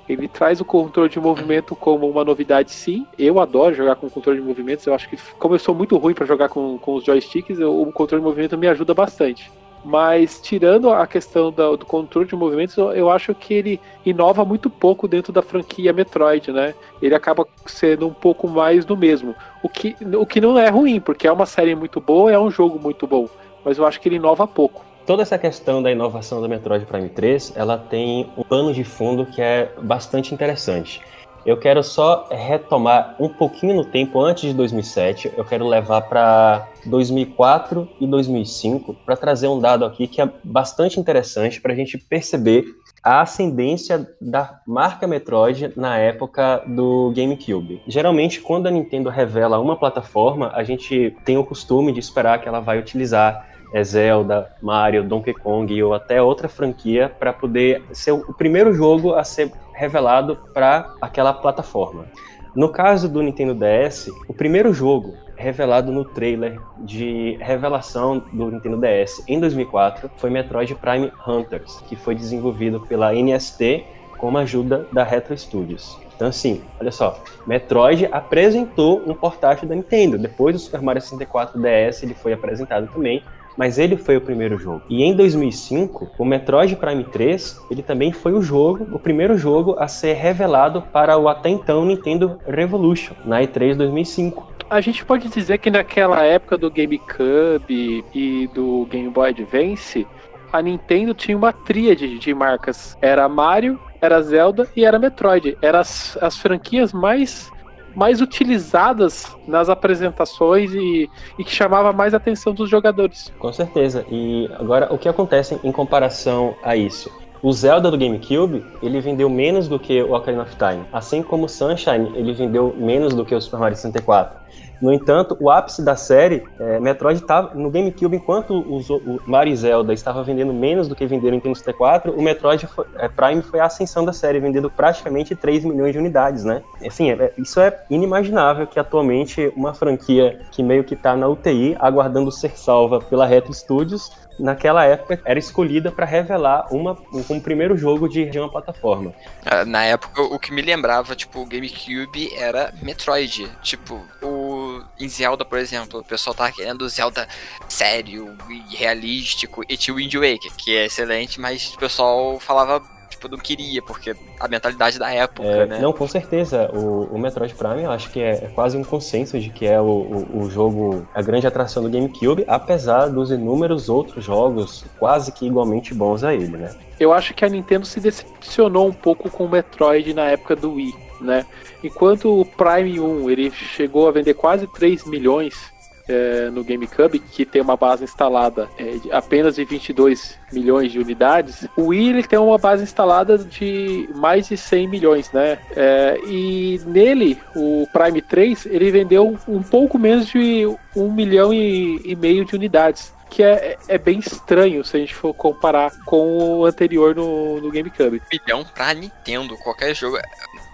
[0.08, 3.06] Ele traz o controle de movimento como uma novidade, sim.
[3.16, 4.84] Eu adoro jogar com controle de movimentos.
[4.84, 7.80] Eu acho que, como eu sou muito ruim para jogar com, com os joysticks, eu,
[7.80, 9.48] o controle de movimento me ajuda bastante.
[9.84, 14.70] Mas tirando a questão do, do controle de movimentos, eu, acho que ele inova muito
[14.70, 16.74] pouco dentro da franquia Metroid, né?
[17.00, 19.34] Ele acaba sendo um pouco mais do mesmo.
[19.62, 22.50] O que, o que não é ruim, porque é uma série muito boa, é um
[22.50, 23.28] jogo muito bom.
[23.64, 24.84] Mas eu acho que ele inova pouco.
[25.04, 29.26] Toda essa questão da inovação do Metroid Prime 3, ela tem um pano de fundo
[29.26, 31.02] que é bastante interessante.
[31.44, 35.32] Eu quero só retomar um pouquinho no tempo antes de 2007.
[35.36, 41.00] Eu quero levar para 2004 e 2005 para trazer um dado aqui que é bastante
[41.00, 42.64] interessante para a gente perceber
[43.02, 47.82] a ascendência da marca Metroid na época do GameCube.
[47.88, 52.48] Geralmente, quando a Nintendo revela uma plataforma, a gente tem o costume de esperar que
[52.48, 58.12] ela vai utilizar é Zelda, Mario, Donkey Kong ou até outra franquia para poder ser
[58.12, 62.06] o primeiro jogo a ser revelado para aquela plataforma.
[62.54, 68.76] No caso do Nintendo DS, o primeiro jogo revelado no trailer de revelação do Nintendo
[68.76, 73.84] DS em 2004 foi Metroid Prime Hunters, que foi desenvolvido pela NST
[74.18, 75.98] com a ajuda da Retro Studios.
[76.14, 80.18] Então, assim, olha só, Metroid apresentou um portátil da Nintendo.
[80.18, 83.24] Depois do Super Mario 64 DS, ele foi apresentado também
[83.56, 84.82] mas ele foi o primeiro jogo.
[84.88, 89.76] E em 2005, o Metroid Prime 3, ele também foi o jogo, o primeiro jogo
[89.78, 94.52] a ser revelado para o até então Nintendo Revolution, na E3 2005.
[94.70, 100.06] A gente pode dizer que naquela época do GameCube e do Game Boy Advance,
[100.52, 102.96] a Nintendo tinha uma tríade de marcas.
[103.00, 105.56] Era Mario, era Zelda e era Metroid.
[105.62, 107.50] Eram as, as franquias mais
[107.94, 113.32] mais utilizadas nas apresentações e, e que chamava mais a atenção dos jogadores.
[113.38, 114.04] Com certeza.
[114.10, 117.10] E agora, o que acontece em comparação a isso?
[117.42, 120.84] O Zelda do GameCube, ele vendeu menos do que o Ocarina of Time.
[120.92, 124.40] Assim como o Sunshine, ele vendeu menos do que o Super Mario 64.
[124.82, 129.52] No entanto, o ápice da série, é, Metroid estava no GameCube, enquanto os, o Mario
[129.52, 133.08] e Zelda estava vendendo menos do que venderam no Nintendo 64, o Metroid foi, é,
[133.08, 136.62] Prime foi a ascensão da série, vendendo praticamente 3 milhões de unidades, né?
[136.84, 141.76] Assim, é, isso é inimaginável que atualmente uma franquia que meio que está na UTI,
[141.78, 147.76] aguardando ser salva pela Retro Studios, naquela época era escolhida para revelar uma, um, primeiro
[147.76, 149.14] jogo de, de uma plataforma.
[149.44, 153.50] Ah, na época, o que me lembrava, tipo, o GameCube era Metroid.
[153.62, 157.26] Tipo, o em Zelda, por exemplo, o pessoal tava querendo Zelda
[157.68, 162.82] sério e realístico, e tinha o Wind Waker, que é excelente, mas o pessoal falava
[163.22, 165.78] tipo, não queria, porque a mentalidade da época, é, né?
[165.78, 166.70] Não, com certeza.
[166.72, 169.80] O, o Metroid Prime, eu acho que é, é quase um consenso de que é
[169.80, 175.32] o, o, o, jogo, a grande atração do GameCube, apesar dos inúmeros outros jogos quase
[175.32, 176.74] que igualmente bons a ele, né?
[176.98, 180.74] Eu acho que a Nintendo se decepcionou um pouco com o Metroid na época do
[180.74, 181.46] Wii né?
[181.82, 185.71] Enquanto o Prime 1 ele chegou a vender quase 3 milhões
[186.08, 190.98] é, no GameCube, que tem uma base instalada é, de apenas de 22 milhões de
[190.98, 195.58] unidades, o Wii ele tem uma base instalada de mais de 100 milhões, né?
[195.74, 202.00] É, e nele, o Prime 3, ele vendeu um pouco menos de 1 milhão e,
[202.04, 206.58] e meio de unidades que é, é bem estranho se a gente for comparar com
[206.58, 208.20] o anterior no, no GameCube.
[208.30, 210.18] Milhão pra Nintendo, qualquer jogo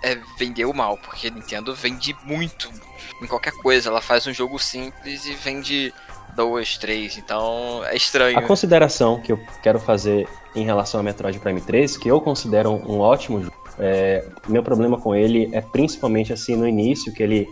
[0.03, 2.71] é, vendeu mal, porque a Nintendo vende muito
[3.21, 3.89] em qualquer coisa.
[3.89, 5.93] Ela faz um jogo simples e vende
[6.37, 8.39] duas, três, então é estranho.
[8.39, 12.71] A consideração que eu quero fazer em relação a Metroid Prime 3, que eu considero
[12.71, 17.49] um ótimo jogo, é, meu problema com ele é principalmente assim no início, que ele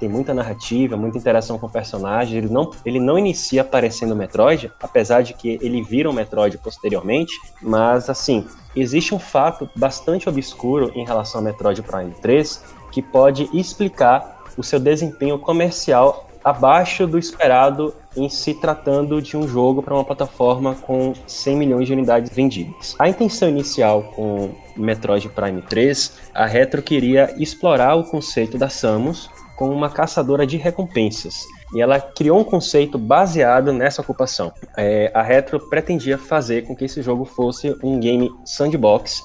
[0.00, 2.38] tem muita narrativa, muita interação com o personagem.
[2.38, 6.56] Ele não, ele não inicia aparecendo o Metroid, apesar de que ele vira um Metroid
[6.56, 7.38] posteriormente.
[7.60, 13.48] Mas, assim, existe um fato bastante obscuro em relação ao Metroid Prime 3 que pode
[13.52, 19.94] explicar o seu desempenho comercial abaixo do esperado em se tratando de um jogo para
[19.94, 22.96] uma plataforma com 100 milhões de unidades vendidas.
[22.98, 29.28] A intenção inicial com Metroid Prime 3, a Retro queria explorar o conceito da Samus
[29.60, 31.46] como uma caçadora de recompensas.
[31.74, 34.50] E ela criou um conceito baseado nessa ocupação.
[34.74, 39.22] É, a Retro pretendia fazer com que esse jogo fosse um game sandbox,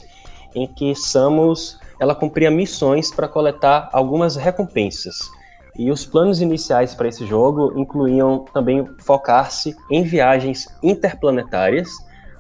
[0.54, 5.16] em que Samus ela cumpria missões para coletar algumas recompensas.
[5.80, 11.90] E os planos iniciais para esse jogo incluíam também focar-se em viagens interplanetárias,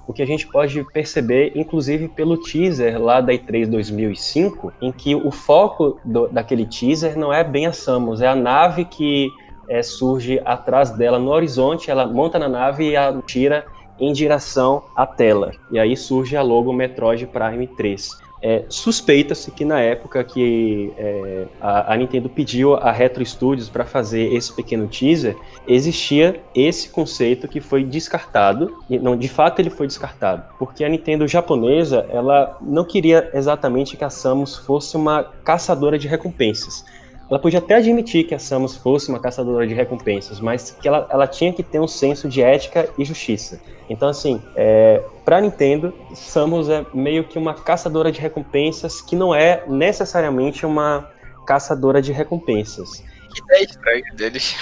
[0.07, 5.15] o que a gente pode perceber, inclusive pelo teaser lá da E3 2005, em que
[5.15, 9.31] o foco do, daquele teaser não é bem a Samus, é a nave que
[9.67, 13.65] é, surge atrás dela no horizonte, ela monta na nave e atira
[13.99, 15.51] em direção à tela.
[15.71, 18.24] E aí surge a logo Metroid Prime 3.
[18.41, 23.85] É, Suspeita-se que na época que é, a, a, Nintendo pediu a Retro Studios para
[23.85, 25.35] fazer esse pequeno teaser,
[25.67, 28.77] existia esse conceito que foi descartado.
[28.89, 34.03] Não, de fato ele foi descartado, porque a Nintendo japonesa ela não queria exatamente que
[34.03, 36.85] a Samus fosse uma caçadora de recompensas.
[37.29, 41.07] Ela podia até admitir que a Samus fosse uma caçadora de recompensas, mas que ela,
[41.09, 43.59] ela tinha que ter um senso de ética e justiça.
[43.89, 49.33] Então, assim, é, para Nintendo, Samus é meio que uma caçadora de recompensas que não
[49.33, 51.09] é necessariamente uma
[51.45, 53.03] caçadora de recompensas.
[53.33, 54.55] Que ideia estranha deles.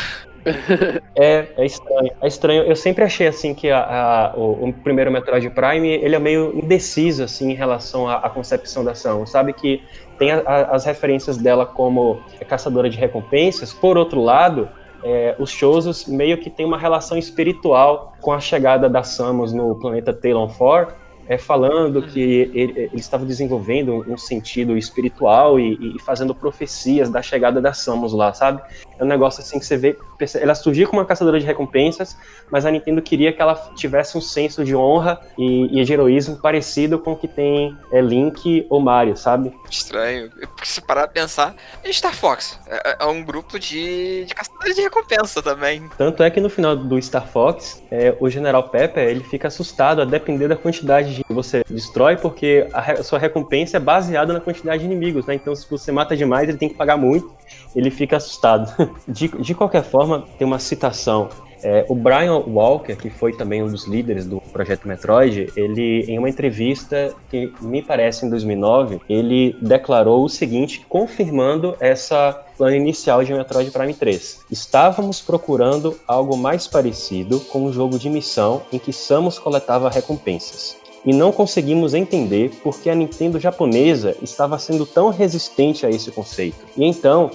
[1.16, 2.12] É, é estranho.
[2.22, 2.64] É estranho.
[2.64, 6.52] Eu sempre achei assim que a, a, o, o, primeiro Metroid Prime ele é meio
[6.62, 9.26] indeciso assim em relação à, à concepção da ação.
[9.26, 9.82] Sabe que
[10.18, 13.72] tem a, as referências dela como caçadora de recompensas.
[13.72, 14.68] Por outro lado,
[15.04, 19.76] é, os Shozos meio que tem uma relação espiritual com a chegada da Samus no
[19.76, 22.20] planeta Talon 4 é, falando que
[22.54, 28.14] ele, ele, estava desenvolvendo um sentido espiritual e, e, fazendo profecias da chegada da Samus
[28.14, 28.62] lá, sabe?
[28.98, 29.98] É um negócio assim que você vê.
[30.40, 32.18] Ela surgiu como uma caçadora de recompensas,
[32.52, 36.38] mas a Nintendo queria que ela tivesse um senso de honra e, e de heroísmo
[36.38, 39.54] parecido com o que tem é, Link ou Mario, sabe?
[39.70, 40.30] Estranho.
[40.30, 41.56] Porque se parar pra pensar,
[41.92, 45.90] Star Fox é, é um grupo de, de caçadores de recompensa também.
[45.98, 50.02] Tanto é que no final do Star Fox, é, o General Pepper ele fica assustado
[50.02, 54.80] a depender da quantidade de você destrói, porque a, sua recompensa é baseada na quantidade
[54.80, 55.36] de inimigos, né?
[55.36, 57.34] Então, se você mata demais, ele tem que pagar muito,
[57.76, 58.74] ele fica assustado.
[59.08, 60.03] De, de qualquer forma,
[60.38, 61.30] tem uma citação
[61.64, 66.20] é, o Brian Walker, que foi também um dos líderes do projeto Metroid, ele, em
[66.20, 73.24] uma entrevista que me parece em 2009, ele declarou o seguinte, confirmando essa plano inicial
[73.24, 74.42] de Metroid Prime 3.
[74.52, 80.84] Estávamos procurando algo mais parecido com um jogo de missão em que Samus coletava recompensas
[81.06, 86.12] e não conseguimos entender por que a Nintendo japonesa estava sendo tão resistente a esse
[86.12, 86.58] conceito.
[86.78, 87.30] E então,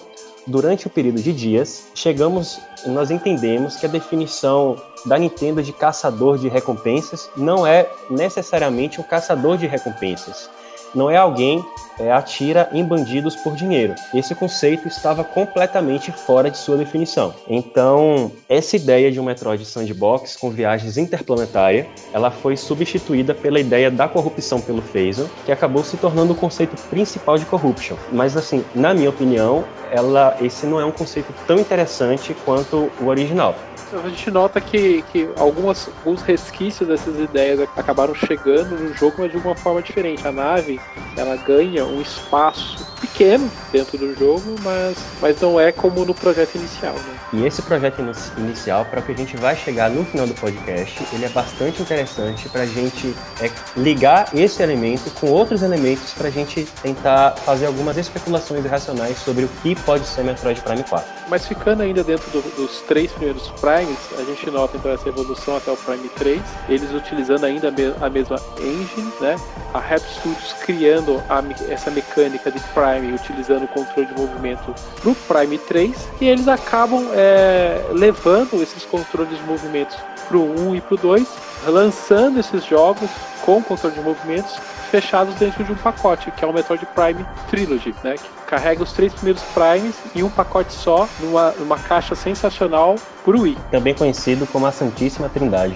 [0.48, 6.38] durante o período de dias, chegamos, nós entendemos que a definição da Nintendo de caçador
[6.38, 10.50] de recompensas não é necessariamente um caçador de recompensas.
[10.94, 11.64] Não é alguém
[11.98, 13.94] é, atira em bandidos por dinheiro.
[14.14, 17.34] Esse conceito estava completamente fora de sua definição.
[17.48, 23.90] Então, essa ideia de um Metroid sandbox com viagens interplanetárias, ela foi substituída pela ideia
[23.90, 27.96] da corrupção pelo Phasor, que acabou se tornando o conceito principal de corruption.
[28.12, 33.06] Mas assim, na minha opinião, ela esse não é um conceito tão interessante quanto o
[33.06, 33.54] original.
[33.92, 39.30] A gente nota que, que algumas, alguns resquícios dessas ideias acabaram chegando no jogo, mas
[39.30, 40.26] de uma forma diferente.
[40.26, 40.78] A nave,
[41.16, 46.56] ela ganha um espaço pequeno dentro do jogo, mas, mas não é como no projeto
[46.56, 46.94] inicial.
[46.94, 47.18] Né?
[47.32, 48.02] E esse projeto
[48.36, 52.48] inicial, para que a gente vai chegar no final do podcast, ele é bastante interessante
[52.48, 57.66] para a gente é, ligar esse elemento com outros elementos para a gente tentar fazer
[57.66, 61.17] algumas especulações irracionais sobre o que pode ser Metroid Prime 4.
[61.28, 65.56] Mas ficando ainda dentro do, dos três primeiros Primes, a gente nota então essa evolução
[65.56, 69.36] até o Prime 3, eles utilizando ainda a, me a mesma engine, né?
[69.74, 75.14] A Retro Studios criando a, essa mecânica de Prime, utilizando o controle de movimento pro
[75.14, 79.96] Prime 3, e eles acabam é, levando esses controles de movimentos
[80.28, 81.28] pro 1 e pro 2,
[81.66, 83.10] lançando esses jogos
[83.44, 84.58] com controle de movimentos
[84.88, 88.16] fechados dentro de um pacote, que é o Metroid Prime Trilogy, né?
[88.16, 93.42] Que carrega os três primeiros Primes em um pacote só, numa, numa caixa sensacional pro
[93.42, 93.58] Wii.
[93.70, 95.74] Também conhecido como a Santíssima Trindade.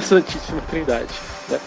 [0.00, 1.12] Santíssima Trindade.
[1.48, 1.60] Né?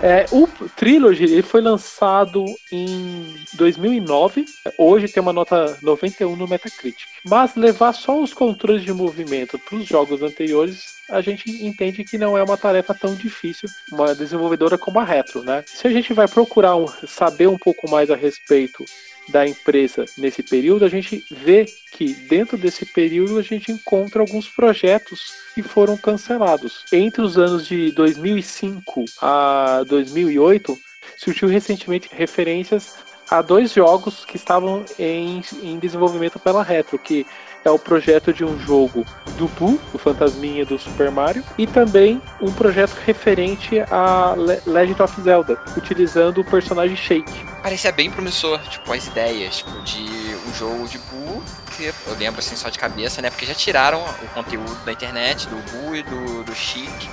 [0.00, 0.46] É, o
[0.76, 4.44] Trilogy ele foi lançado em 2009.
[4.78, 7.08] Hoje tem uma nota 91 no Metacritic.
[7.24, 12.18] Mas levar só os controles de movimento para os jogos anteriores a gente entende que
[12.18, 15.64] não é uma tarefa tão difícil, uma desenvolvedora como a Retro, né?
[15.66, 18.84] Se a gente vai procurar um, saber um pouco mais a respeito
[19.28, 24.48] da empresa nesse período, a gente vê que dentro desse período a gente encontra alguns
[24.48, 26.84] projetos que foram cancelados.
[26.92, 30.78] Entre os anos de 2005 a 2008,
[31.16, 32.96] surgiu recentemente referências
[33.30, 37.26] a dois jogos que estavam em, em desenvolvimento pela Retro, que
[37.64, 39.04] é o projeto de um jogo
[39.36, 44.34] do Boo, o fantasminha do Super Mario, e também um projeto referente a
[44.66, 47.46] Legend of Zelda, utilizando o personagem Shake.
[47.62, 50.02] Parecia bem promissor, tipo, as ideias tipo, de
[50.46, 51.42] um jogo de Boo,
[51.76, 53.30] que eu lembro assim só de cabeça, né?
[53.30, 56.52] Porque já tiraram o conteúdo da internet, do Boo e do, do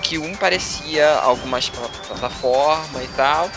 [0.01, 3.49] que um parecia algumas plataformas e tal,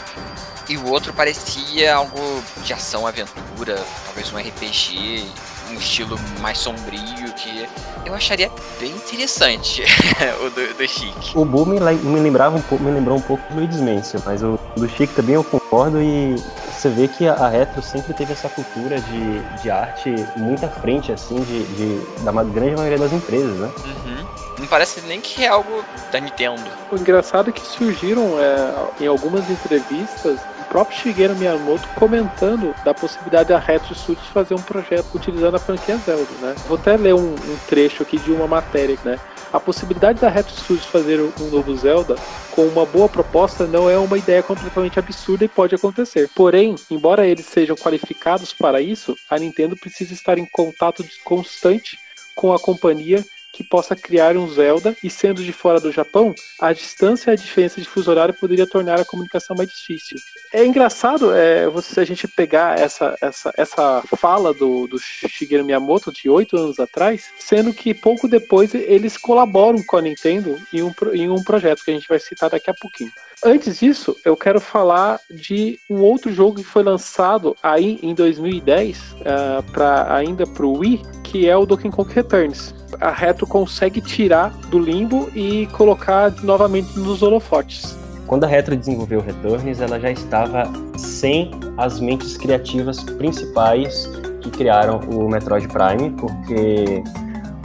[0.69, 5.25] e o outro parecia algo de ação, aventura, talvez um RPG,
[5.71, 7.67] um estilo mais sombrio que
[8.05, 8.51] eu acharia
[8.81, 9.83] bem interessante
[10.41, 11.35] o do, do Chic.
[11.35, 13.81] O Boo me, me, lembrava um pouco, me lembrou um pouco do Luigi's
[14.25, 16.37] mas o do Chic também eu concordo e
[16.71, 21.11] você vê que a Retro sempre teve essa cultura de, de arte muito à frente,
[21.11, 23.71] assim, de, de da grande maioria das empresas, né?
[23.85, 24.27] Uhum.
[24.61, 26.63] Não parece nem que é algo da Nintendo.
[26.91, 30.39] O engraçado é que surgiram é, em algumas entrevistas
[30.69, 35.97] próprio Shigeru Miyamoto comentando da possibilidade da Retro Studios fazer um projeto utilizando a franquia
[35.97, 36.55] Zelda, né?
[36.67, 39.19] Vou até ler um, um trecho aqui de uma matéria, né?
[39.53, 42.17] A possibilidade da Retro Studios fazer um novo Zelda
[42.51, 46.29] com uma boa proposta não é uma ideia completamente absurda e pode acontecer.
[46.35, 51.99] Porém, embora eles sejam qualificados para isso, a Nintendo precisa estar em contato constante
[52.35, 56.73] com a companhia que possa criar um Zelda e sendo de fora do Japão, a
[56.73, 60.17] distância e a diferença de fuso horário poderia tornar a comunicação mais difícil.
[60.53, 66.13] É engraçado é, você, a gente pegar essa, essa, essa fala do, do Shigeru Miyamoto
[66.13, 70.93] de oito anos atrás, sendo que pouco depois eles colaboram com a Nintendo em um,
[71.13, 73.13] em um projeto que a gente vai citar daqui a pouquinho.
[73.45, 78.99] Antes disso, eu quero falar de um outro jogo que foi lançado aí em 2010,
[78.99, 82.75] uh, pra, ainda para o Wii, que é o Donkey Kong Returns.
[83.01, 87.97] A Retro consegue tirar do limbo e colocar novamente nos holofotes.
[88.29, 90.65] Quando a Retro desenvolveu Returns, ela já estava
[90.99, 94.07] sem as mentes criativas principais
[94.43, 97.03] que criaram o Metroid Prime, porque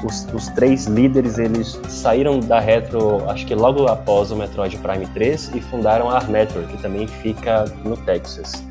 [0.05, 5.05] os, os, três líderes eles saíram da Retro, acho que logo após o Metroid Prime
[5.07, 8.63] 3 e fundaram a Armator, que também fica no Texas.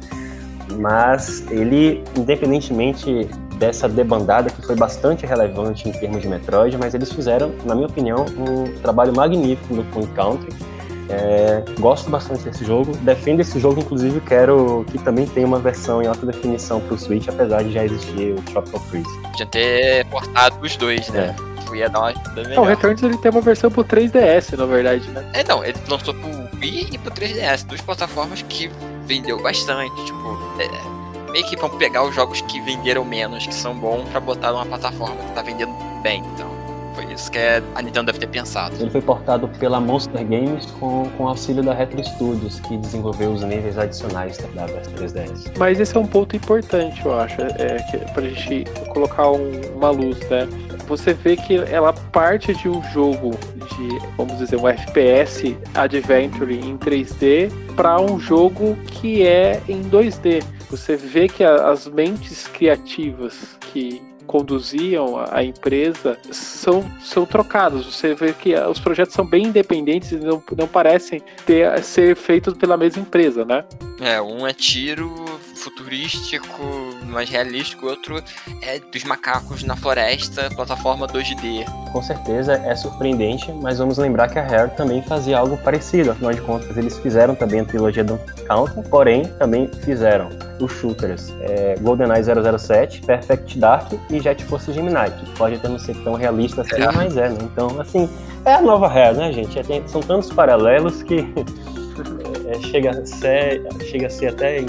[0.79, 3.29] Mas ele, independentemente
[3.59, 7.87] dessa debandada que foi bastante relevante em termos de Metroid, mas eles fizeram, na minha
[7.87, 9.85] opinião, um trabalho magnífico no
[10.15, 10.72] Country.
[11.13, 16.03] É, gosto bastante desse jogo, defendo esse jogo, inclusive quero que também tenha uma versão
[16.03, 19.19] em alta definição para o Switch, apesar de já existir o Tropical Freeze.
[19.21, 21.37] Podia ter portado os dois, né?
[21.49, 21.53] É.
[21.77, 22.65] Ia dar uma ajuda melhor.
[22.65, 25.27] o Returns ele tem uma versão pro 3DS, na verdade, né?
[25.33, 28.71] É, não, ele lançou pro Wii e pro 3DS, duas plataformas que
[29.07, 33.75] vendeu bastante, tipo, é, meio que vão pegar os jogos que venderam menos, que são
[33.75, 36.23] bons, para botar numa plataforma que tá vendendo bem.
[36.35, 36.52] Então,
[36.95, 38.75] foi isso que a Nintendo deve ter pensado.
[38.79, 43.43] Ele foi portado pela Monster Games com, com auxílio da Retro Studios, que desenvolveu os
[43.43, 45.53] níveis adicionais da PS3DS.
[45.59, 49.91] Mas esse é um ponto importante, eu acho, é, que, pra gente colocar um, uma
[49.91, 50.49] luz, né?
[50.87, 56.77] Você vê que ela parte de um jogo de, vamos dizer, um FPS Adventure em
[56.77, 60.45] 3D para um jogo que é em 2D.
[60.71, 64.03] Você vê que as mentes criativas que
[64.33, 67.85] conduziam a empresa são, são trocados.
[67.85, 72.55] Você vê que os projetos são bem independentes e não, não parecem ter, ser feitos
[72.55, 73.63] pela mesma empresa, né?
[74.01, 75.15] É, um é tiro
[75.63, 76.63] futurístico,
[77.07, 78.23] mais realístico, outro
[78.61, 81.65] é dos macacos na floresta, plataforma 2D.
[81.93, 86.33] Com certeza é surpreendente, mas vamos lembrar que a Rare também fazia algo parecido, afinal
[86.33, 90.29] de contas eles fizeram também a trilogia do Counter, porém também fizeram
[90.61, 92.23] os shooters é, GoldenEye
[92.59, 96.83] 007, Perfect Dark e Jet Force Gemini, que pode até não ser tão realista assim,
[96.83, 96.93] é.
[96.93, 97.39] mas é, né?
[97.43, 98.09] Então, assim,
[98.45, 99.59] é a nova Rare, né, gente?
[99.59, 101.27] É, tem, são tantos paralelos que
[102.53, 104.65] é, chega, a ser, chega a ser até é,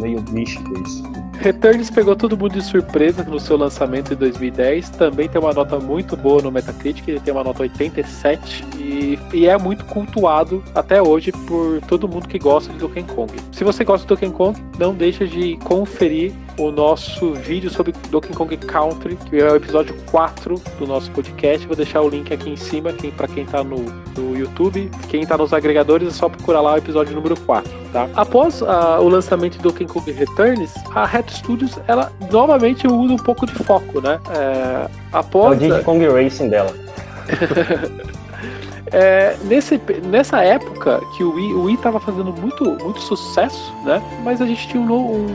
[0.00, 1.02] meio místico isso.
[1.40, 4.90] Returns pegou todo mundo de surpresa no seu lançamento em 2010.
[4.90, 9.46] Também tem uma nota muito boa no Metacritic, ele tem uma nota 87 e, e
[9.46, 13.32] é muito cultuado até hoje por todo mundo que gosta de Donkey Kong.
[13.52, 18.32] Se você gosta de Donkey Kong, não deixa de conferir o nosso vídeo sobre Donkey
[18.32, 21.66] Kong Country, que é o episódio 4 do nosso podcast.
[21.66, 23.84] Vou deixar o link aqui em cima para quem está no,
[24.16, 24.90] no YouTube.
[25.08, 27.70] Quem está nos agregadores é só procurar lá o episódio número 4.
[27.92, 28.08] Tá?
[28.14, 33.18] Após uh, o lançamento do Donkey Kong Returns, a Retro Studios ela novamente muda um
[33.18, 34.18] pouco de foco, né?
[34.30, 36.72] É, após, é o Diddy Kong Racing dela.
[38.92, 44.00] É, nesse, nessa época que o Wii, o Wii tava fazendo muito, muito sucesso, né?
[44.22, 45.26] Mas a gente tinha um, um,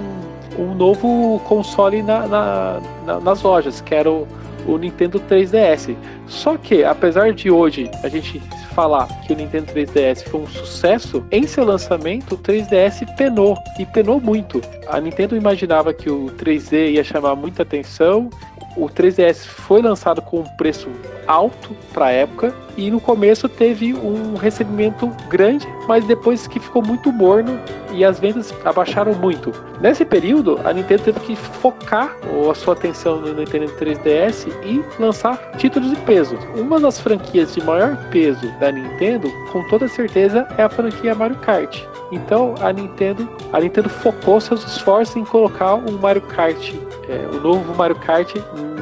[0.58, 4.26] um novo console na, na, na, nas lojas, que era o,
[4.66, 5.94] o Nintendo 3DS.
[6.26, 8.42] Só que, apesar de hoje a gente
[8.80, 13.86] falar que o Nintendo 3DS foi um sucesso, em seu lançamento o 3DS penou e
[13.86, 14.62] penou muito.
[14.88, 18.30] A Nintendo imaginava que o 3D ia chamar muita atenção
[18.76, 20.90] o 3DS foi lançado com um preço
[21.28, 26.82] alto para a época e no começo teve um recebimento grande, mas depois que ficou
[26.82, 27.60] muito morno
[27.92, 29.52] e as vendas abaixaram muito.
[29.82, 32.16] Nesse período, a Nintendo teve que focar
[32.50, 36.38] a sua atenção no Nintendo 3DS e lançar títulos de peso.
[36.56, 41.38] Uma das franquias de maior peso da Nintendo, com toda certeza, é a franquia Mario
[41.38, 41.84] Kart.
[42.12, 46.74] Então a Nintendo, a Nintendo focou seus esforços em colocar um Mario Kart,
[47.10, 48.36] é, o novo Mario Kart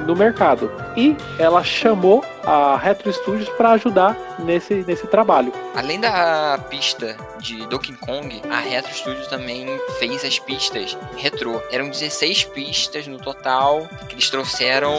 [0.06, 0.70] no mercado.
[0.96, 5.52] E ela chamou a Retro Studios para ajudar nesse, nesse trabalho.
[5.76, 9.66] Além da pista de Donkey Kong, a Retro Studios também
[10.00, 11.62] fez as pistas retrô.
[11.72, 14.94] Eram 16 pistas no total que eles trouxeram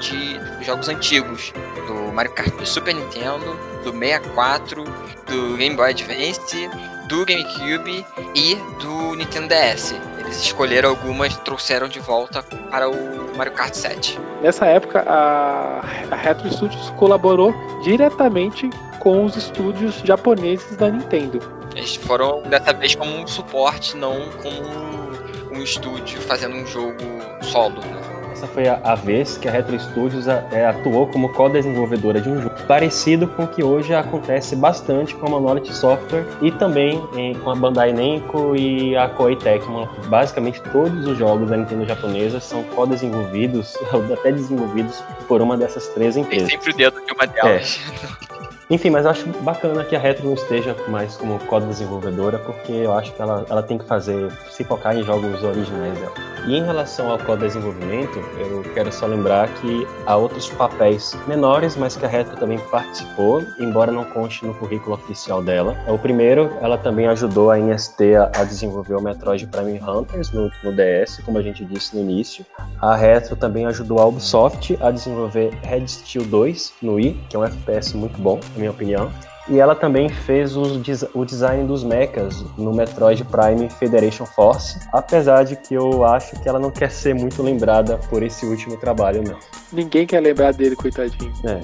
[0.00, 1.52] de jogos antigos,
[1.86, 4.84] do Mario Kart do Super Nintendo, do 64,
[5.26, 6.68] do Game Boy Advance,
[7.08, 9.94] do GameCube e do Nintendo DS.
[10.30, 14.16] Eles escolheram algumas e trouxeram de volta para o Mario Kart 7.
[14.40, 17.52] Nessa época, a, a Retro Studios colaborou
[17.82, 18.70] diretamente
[19.00, 21.40] com os estúdios japoneses da Nintendo.
[21.74, 26.94] Eles foram dessa vez como um suporte, não como um estúdio fazendo um jogo
[27.42, 27.80] solo.
[27.80, 28.19] Né?
[28.40, 32.30] Essa foi a, a, vez que a Retro Studios a, é, atuou como co-desenvolvedora de
[32.30, 37.06] um jogo, parecido com o que hoje acontece bastante com a Monolith Software e também
[37.14, 39.86] em, com a Bandai Namco e a Koei Tecmo.
[40.06, 45.88] Basicamente todos os jogos da Nintendo japonesa são co-desenvolvidos, ou até desenvolvidos por uma dessas
[45.88, 46.48] três empresas.
[46.48, 47.78] Tem sempre o dedo de uma delas.
[48.26, 48.29] É.
[48.70, 52.70] Enfim, mas eu acho bacana que a Retro não esteja mais como código desenvolvedora, porque
[52.70, 56.12] eu acho que ela, ela tem que fazer, se focar em jogos originais dela.
[56.46, 61.76] E em relação ao código desenvolvimento, eu quero só lembrar que há outros papéis menores,
[61.76, 65.76] mas que a Retro também participou, embora não conste no currículo oficial dela.
[65.88, 70.48] O primeiro, ela também ajudou a NST a, a desenvolver o Metroid Prime Hunters no,
[70.62, 72.46] no DS, como a gente disse no início.
[72.80, 77.38] A Retro também ajudou a Ubisoft a desenvolver Red Steel 2 no Wii, que é
[77.38, 79.10] um FPS muito bom minha opinião.
[79.48, 80.80] E ela também fez o,
[81.14, 86.48] o design dos mechas no Metroid Prime Federation Force, apesar de que eu acho que
[86.48, 89.36] ela não quer ser muito lembrada por esse último trabalho, não.
[89.72, 91.32] Ninguém quer lembrar dele, coitadinho.
[91.44, 91.60] É.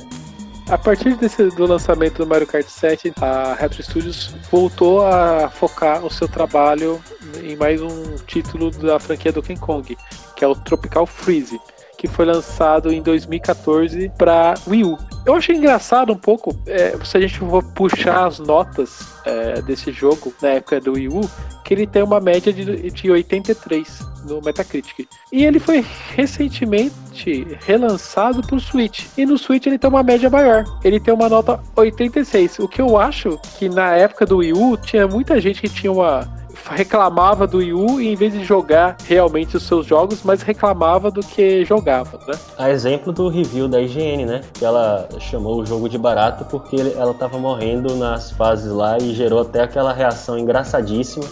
[0.68, 6.04] A partir desse, do lançamento do Mario Kart 7, a Retro Studios voltou a focar
[6.04, 7.00] o seu trabalho
[7.40, 9.96] em mais um título da franquia do King Kong,
[10.34, 11.60] que é o Tropical Freeze
[12.08, 14.98] que foi lançado em 2014 para Wii U.
[15.24, 19.90] Eu achei engraçado um pouco, é, se a gente for puxar as notas é, desse
[19.90, 21.20] jogo na época do Wii U,
[21.64, 25.08] que ele tem uma média de, de 83 no Metacritic.
[25.32, 25.84] E ele foi
[26.14, 29.06] recentemente relançado para o Switch.
[29.18, 30.64] E no Switch ele tem uma média maior.
[30.84, 32.60] Ele tem uma nota 86.
[32.60, 35.90] O que eu acho que na época do Wii U tinha muita gente que tinha
[35.90, 40.42] uma reclamava do Wii U e em vez de jogar realmente os seus jogos, mas
[40.42, 42.34] reclamava do que jogava, né?
[42.58, 44.40] A exemplo do review da IGN, né?
[44.54, 49.14] Que ela chamou o jogo de barato porque ela tava morrendo nas fases lá e
[49.14, 51.24] gerou até aquela reação engraçadíssima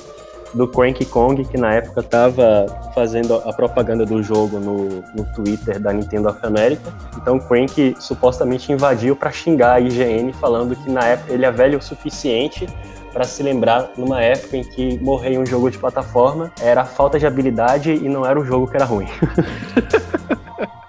[0.55, 5.81] do Cranky Kong, que na época estava fazendo a propaganda do jogo no, no Twitter
[5.81, 6.93] da Nintendo of America.
[7.17, 11.51] Então o Cranky supostamente invadiu para xingar a IGN, falando que na época ele é
[11.51, 12.69] velho o suficiente
[13.15, 17.25] para se lembrar numa época em que morrer um jogo de plataforma era falta de
[17.25, 19.07] habilidade e não era o jogo que era ruim.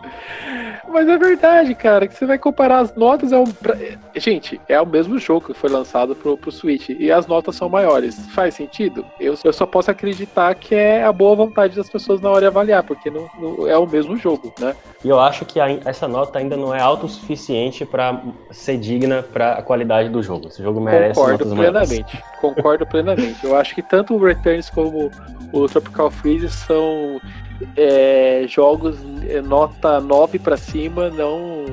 [0.96, 3.34] Mas é verdade, cara, que você vai comparar as notas.
[3.34, 3.44] É um...
[4.16, 7.68] Gente, é o mesmo jogo que foi lançado pro, pro Switch e as notas são
[7.68, 8.18] maiores.
[8.30, 9.06] Faz sentido?
[9.20, 12.48] Eu, eu só posso acreditar que é a boa vontade das pessoas na hora de
[12.48, 14.74] avaliar, porque não, não é o mesmo jogo, né?
[15.04, 18.22] E eu acho que a, essa nota ainda não é alto o suficiente para
[18.52, 20.48] ser digna para a qualidade do jogo.
[20.48, 22.16] Esse jogo merece Concordo plenamente.
[22.16, 22.40] Maiores.
[22.40, 23.46] Concordo plenamente.
[23.46, 25.12] Eu acho que tanto o Returns como
[25.52, 27.20] o Tropical Freeze são
[27.76, 28.98] é, jogos
[29.28, 31.66] é, nota 9 para cima, não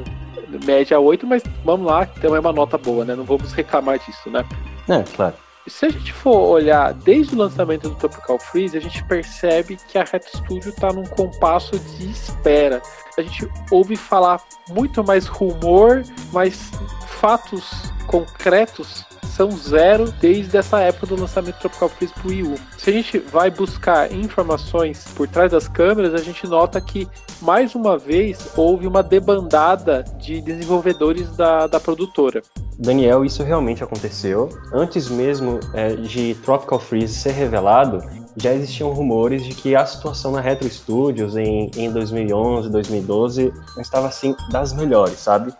[0.64, 3.14] média 8, mas vamos lá, também é uma nota boa, né?
[3.14, 4.44] Não vamos reclamar disso, né?
[4.88, 5.34] É, claro.
[5.66, 9.96] Se a gente for olhar desde o lançamento do Tropical Freeze, a gente percebe que
[9.96, 12.82] a Red Studio está num compasso de espera.
[13.16, 16.02] A gente ouve falar muito mais rumor,
[16.32, 16.72] mas
[17.06, 19.06] fatos concretos
[19.50, 22.54] zero desde essa época do lançamento do Tropical Freeze pro Wii U.
[22.78, 27.08] Se a gente vai buscar informações por trás das câmeras, a gente nota que
[27.40, 32.42] mais uma vez houve uma debandada de desenvolvedores da, da produtora.
[32.78, 34.48] Daniel, isso realmente aconteceu.
[34.72, 38.02] Antes mesmo é, de Tropical Freeze ser revelado,
[38.36, 43.82] já existiam rumores de que a situação na Retro Studios em, em 2011, 2012 não
[43.82, 45.52] estava assim das melhores, sabe?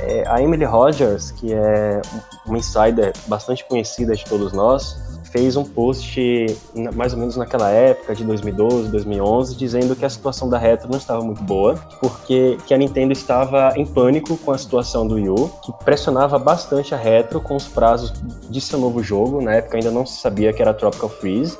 [0.00, 2.02] É, a Emily Rogers, que é
[2.44, 4.96] uma insider bastante conhecida de todos nós,
[5.36, 6.46] fez um post
[6.94, 10.98] mais ou menos naquela época de 2012, 2011, dizendo que a situação da Retro não
[10.98, 15.28] estava muito boa, porque que a Nintendo estava em pânico com a situação do Wii
[15.28, 18.12] U, que pressionava bastante a Retro com os prazos
[18.48, 21.58] de seu novo jogo, na época ainda não se sabia que era Tropical Freeze,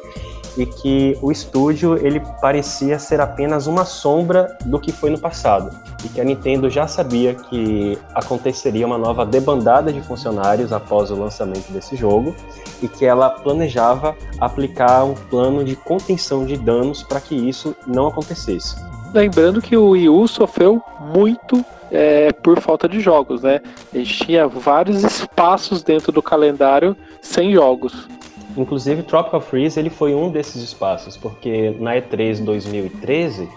[0.56, 5.70] e que o estúdio ele parecia ser apenas uma sombra do que foi no passado
[6.04, 11.16] e que a Nintendo já sabia que aconteceria uma nova debandada de funcionários após o
[11.16, 12.34] lançamento desse jogo
[12.82, 18.08] e que ela planejava aplicar um plano de contenção de danos para que isso não
[18.08, 18.76] acontecesse.
[19.12, 23.60] Lembrando que o Wii U sofreu muito é, por falta de jogos, né?
[23.94, 28.08] A gente tinha vários espaços dentro do calendário sem jogos.
[28.56, 33.48] Inclusive, Tropical Freeze ele foi um desses espaços, porque na E3 2013,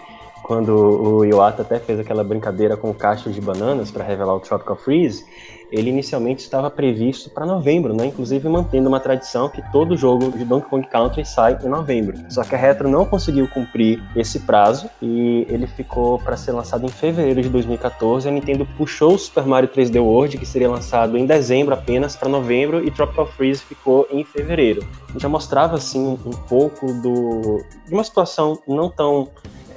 [0.42, 4.40] quando o Iwata até fez aquela brincadeira com o cacho de bananas para revelar o
[4.40, 5.24] Tropical Freeze,
[5.70, 8.06] ele inicialmente estava previsto para novembro, né?
[8.06, 12.18] Inclusive mantendo uma tradição que todo jogo de Donkey Kong Country sai em novembro.
[12.28, 16.84] Só que a Retro não conseguiu cumprir esse prazo e ele ficou para ser lançado
[16.84, 18.28] em fevereiro de 2014.
[18.28, 22.28] A Nintendo puxou o Super Mario 3D World, que seria lançado em dezembro apenas, para
[22.28, 24.86] novembro e Tropical Freeze ficou em fevereiro.
[25.16, 29.28] Já mostrava assim um pouco do de uma situação não tão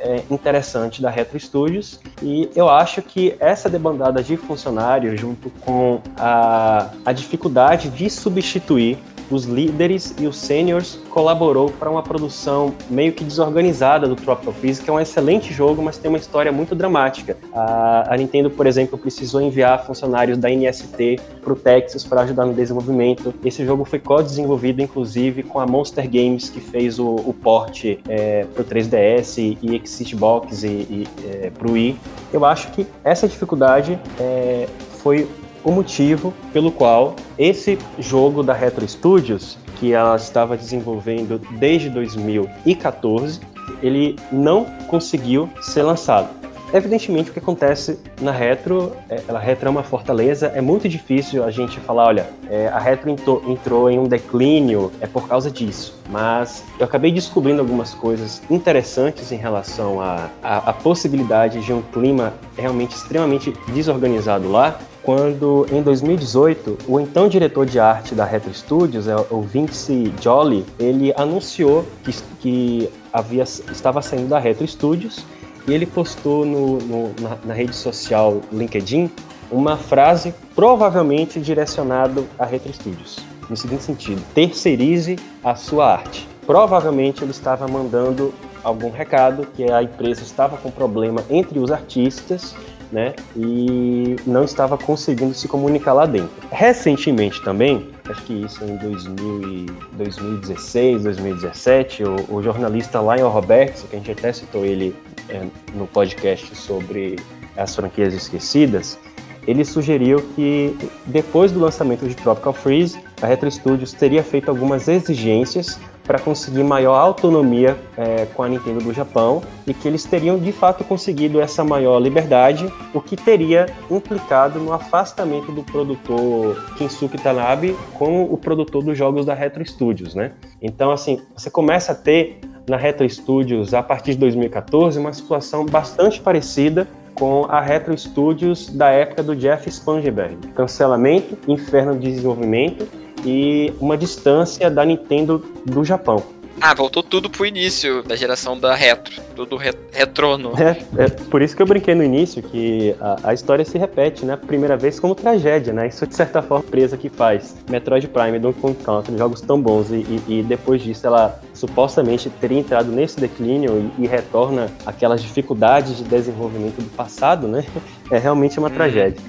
[0.04, 2.00] é, interessante da Retro Studios.
[2.22, 8.98] E eu acho que essa debandada de funcionários, junto com a, a dificuldade de substituir
[9.34, 14.82] os líderes e os seniors colaborou para uma produção meio que desorganizada do Tropical Freeze,
[14.82, 17.38] que é um excelente jogo, mas tem uma história muito dramática.
[17.54, 22.46] A, a Nintendo, por exemplo, precisou enviar funcionários da NST para o Texas para ajudar
[22.46, 23.34] no desenvolvimento.
[23.44, 28.46] Esse jogo foi co-desenvolvido, inclusive, com a Monster Games, que fez o, o port é,
[28.54, 31.98] para o 3DS e Exit Box e, e é, para o Wii.
[32.32, 34.68] Eu acho que essa dificuldade é,
[35.02, 35.28] foi
[35.64, 43.40] o motivo pelo qual esse jogo da Retro Studios, que ela estava desenvolvendo desde 2014,
[43.82, 46.44] ele não conseguiu ser lançado.
[46.74, 51.44] Evidentemente, o que acontece na Retro, é, a Retro é uma fortaleza, é muito difícil
[51.44, 55.52] a gente falar, olha, é, a Retro entrou, entrou, em um declínio, é por causa
[55.52, 55.96] disso.
[56.10, 62.96] Mas eu acabei descobrindo algumas coisas interessantes em relação à possibilidade de um clima realmente
[62.96, 69.16] extremamente desorganizado lá, quando em 2018 o então diretor de arte da Retro Studios, é
[69.30, 75.26] o Vince Jolly, ele anunciou que, que havia, estava saindo da Retro Studios
[75.68, 79.12] e ele postou no, no, na, na, rede social LinkedIn
[79.52, 83.18] uma frase provavelmente direcionada a Retro Studios,
[83.50, 86.28] no seguinte sentido: terceirize a sua arte.
[86.46, 88.34] Provavelmente ele estava mandando
[88.64, 92.56] algum recado que a empresa estava com problema entre os artistas
[92.94, 93.16] né?
[93.36, 96.30] E não estava conseguindo se comunicar lá dentro.
[96.52, 99.66] Recentemente também, acho que isso em 2000
[99.98, 104.96] 2016, 2017, o, o jornalista Lion Roberts, que a gente até citou ele
[105.30, 105.42] é,
[105.74, 107.18] no podcast sobre
[107.58, 109.00] as franquias esquecidas,
[109.48, 110.76] ele sugeriu que
[111.06, 116.64] depois do lançamento de Tropical Freeze, a Retro Studios teria feito algumas exigências para conseguir
[116.64, 121.40] maior autonomia é, com a Nintendo do Japão e que eles teriam de fato conseguido
[121.40, 128.38] essa maior liberdade, o que teria implicado no afastamento do produtor Kinsuke Tanabe com o
[128.38, 130.34] produtor dos jogos da Retro Studios, né?
[130.62, 135.66] Então, assim, você começa a ter na Retro Studios a partir de 2014 uma situação
[135.66, 140.36] bastante parecida com a Retro Studios da época do Jeff Spangenberg.
[140.56, 142.88] Cancelamento, inferno de desenvolvimento
[143.26, 146.24] e uma distância da Nintendo do Japão.
[146.62, 150.54] Ah, voltou tudo pro início da geração da retro, tudo re retrono.
[150.58, 154.26] É, é, por isso que eu brinquei no início, que a, a, história se repete,
[154.26, 154.36] né?
[154.36, 155.88] Primeira vez como tragédia, né?
[155.88, 157.56] Isso de certa forma presa que faz.
[157.70, 162.30] Metroid Prime, Donkey Kong Country, jogos tão bons e, e, e, depois disso ela supostamente
[162.30, 167.66] teria entrado nesse declínio e, e, retorna aquelas dificuldades de desenvolvimento do passado, né?
[168.14, 168.72] É realmente uma hum.
[168.72, 169.20] tragédia.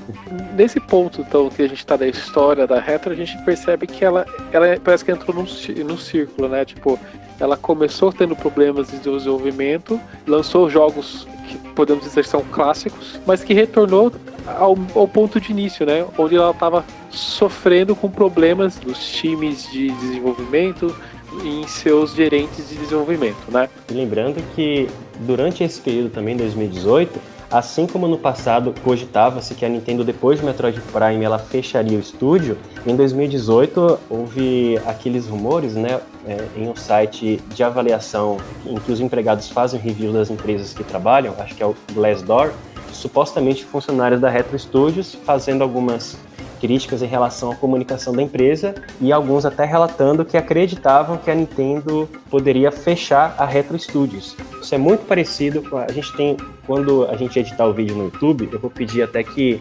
[0.55, 4.05] Nesse ponto, então, que a gente tá da história da retro, a gente percebe que
[4.05, 5.47] ela, ela parece que entrou num,
[5.85, 6.66] num círculo, né?
[6.66, 7.01] Tipo,
[7.41, 13.55] ela começou tendo problemas de desenvolvimento, lançou jogos que podemos dizer são clássicos, mas que
[13.55, 14.12] retornou
[14.47, 16.05] ao, ao ponto de início, né?
[16.18, 20.95] Onde ela estava sofrendo com problemas dos times de desenvolvimento
[21.43, 23.66] em seus gerentes de desenvolvimento, né?
[23.91, 30.03] Lembrando que durante esse período também, 2018, Assim como no passado cogitava-se que a Nintendo
[30.03, 36.49] depois de Metroid Prime ela fecharia o estúdio, em 2018 houve aqueles rumores, né, é,
[36.57, 41.33] em um site de avaliação em que os empregados fazem review das empresas que trabalham,
[41.39, 42.51] acho que é o Glassdoor,
[42.91, 46.19] supostamente funcionários da Retro Studios fazendo algumas
[46.65, 51.35] críticas em relação à comunicação da empresa e alguns até relatando que acreditavam que a
[51.35, 54.35] Nintendo poderia fechar a Retro Studios.
[54.62, 58.05] Isso é muito parecido com a gente tem quando a gente editar o vídeo no
[58.05, 59.61] YouTube, eu vou pedir até que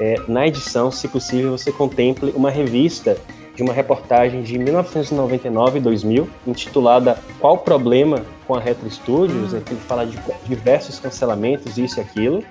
[0.00, 3.16] é, na edição, se possível, você contemple uma revista
[3.54, 9.54] de uma reportagem de 1999 e 2000, intitulada Qual o Problema com a Retro Studios,
[9.54, 9.60] hum.
[9.60, 12.42] que fala de diversos cancelamentos, isso e aquilo,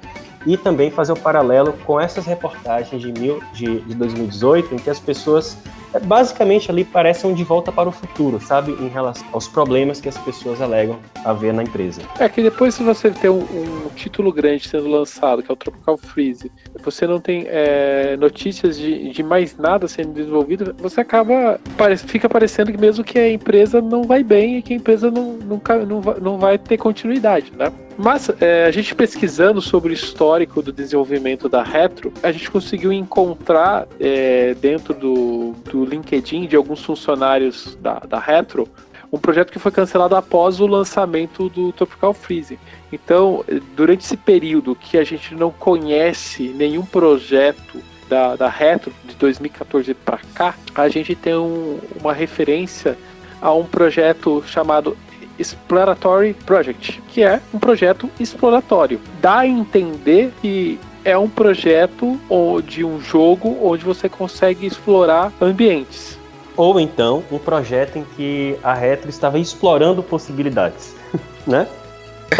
[0.45, 4.77] e também fazer o um paralelo com essas reportagens de, mil, de, de 2018, em
[4.77, 5.57] que as pessoas
[5.93, 8.71] é, basicamente ali parecem de volta para o futuro, sabe?
[8.71, 12.01] Em relação aos problemas que as pessoas alegam haver na empresa.
[12.19, 15.57] É que depois se você tem um, um título grande sendo lançado, que é o
[15.57, 21.59] Tropical Freeze, você não tem é, notícias de, de mais nada sendo desenvolvido, você acaba,
[22.07, 25.33] fica parecendo que mesmo que a empresa não vai bem e que a empresa não,
[25.33, 27.71] nunca, não, vai, não vai ter continuidade, né?
[27.97, 32.91] Mas é, a gente pesquisando sobre o histórico do desenvolvimento da Retro, a gente conseguiu
[32.91, 38.67] encontrar é, dentro do, do LinkedIn de alguns funcionários da, da Retro
[39.11, 42.57] um projeto que foi cancelado após o lançamento do Tropical Freeze.
[42.93, 43.43] Então,
[43.75, 49.93] durante esse período que a gente não conhece nenhum projeto da, da Retro de 2014
[49.93, 52.97] para cá, a gente tem um, uma referência
[53.41, 54.95] a um projeto chamado
[55.41, 59.01] Exploratory Project, que é um projeto exploratório.
[59.19, 62.19] Dá a entender que é um projeto
[62.65, 66.17] de um jogo onde você consegue explorar ambientes.
[66.55, 70.95] Ou então um projeto em que a Retro estava explorando possibilidades,
[71.47, 71.67] né?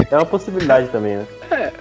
[0.09, 1.25] É uma possibilidade também, né?
[1.49, 1.73] É,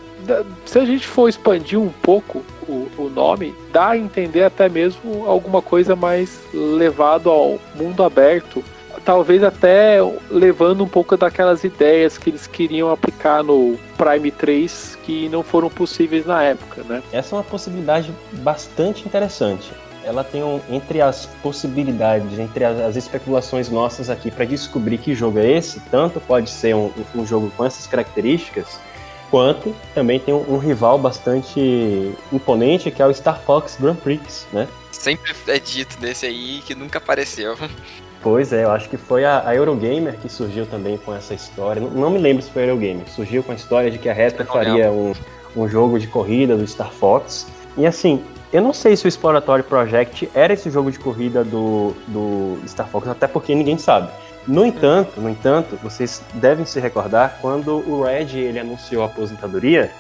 [0.65, 5.27] se a gente for expandir um pouco o, o, nome, dá a entender até mesmo
[5.27, 8.63] alguma coisa mais levado ao mundo aberto
[9.05, 9.99] talvez até
[10.31, 15.69] levando um pouco daquelas ideias que eles queriam aplicar no Prime 3 que não foram
[15.69, 17.03] possíveis na época, né?
[17.13, 19.71] Essa é uma possibilidade bastante interessante.
[20.03, 25.15] Ela tem um, entre as possibilidades, entre as, as especulações nossas aqui para descobrir que
[25.15, 28.81] jogo é esse, tanto pode ser um, um jogo com essas características,
[29.31, 34.47] quanto também tem um, um, rival bastante imponente que é o Star Fox Grand Prix,
[34.53, 34.67] né?
[34.91, 37.57] Sempre é dito desse aí que nunca apareceu.
[38.23, 41.81] Pois é, eu acho que foi a, a, Eurogamer que surgiu também com essa história.
[41.81, 43.09] Não, não, me lembro se foi a Eurogamer.
[43.09, 45.15] Surgiu com a história de que a Retro faria um,
[45.57, 47.47] um jogo de corrida do Star Fox.
[47.79, 51.95] E assim, eu não sei se o Exploratory Project era esse jogo de corrida do,
[52.09, 54.11] do Star Fox, até porque ninguém sabe.
[54.47, 59.91] No entanto, no entanto, vocês devem se recordar quando o Red ele anunciou a aposentadoria,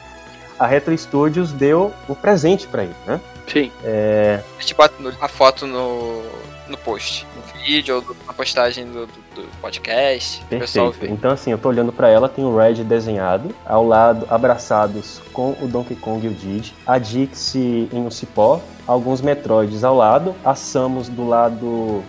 [0.58, 3.20] a Retro Studios deu um presente para ele, né?
[3.46, 3.72] Sim.
[3.82, 4.40] É...
[4.58, 6.22] A gente bota a foto no,
[6.70, 7.26] no post
[7.64, 10.42] vídeo ou na postagem do, do, do podcast.
[10.46, 11.06] Perfeito.
[11.06, 15.56] Então, assim, eu tô olhando para ela, tem o Red desenhado, ao lado, abraçados com
[15.60, 20.34] o Donkey Kong e o Diddy, a Dixie em um cipó, alguns Metroids ao lado,
[20.44, 22.02] a Samus do lado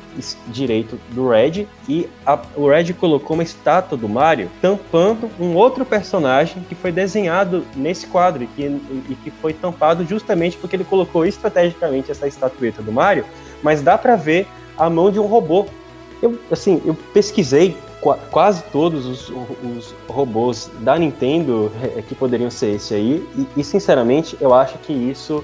[0.47, 5.86] direito do Red e a, o Red colocou uma estátua do Mario tampando um outro
[5.86, 10.84] personagem que foi desenhado nesse quadro e que, e que foi tampado justamente porque ele
[10.84, 13.26] colocou estrategicamente essa estatueta do Mario,
[13.62, 14.47] mas dá para ver
[14.78, 15.66] a mão de um robô.
[16.22, 22.49] Eu, assim, eu pesquisei qu quase todos os, os, robôs da Nintendo é, que poderiam
[22.49, 25.43] ser esse aí, e, e, sinceramente eu acho que isso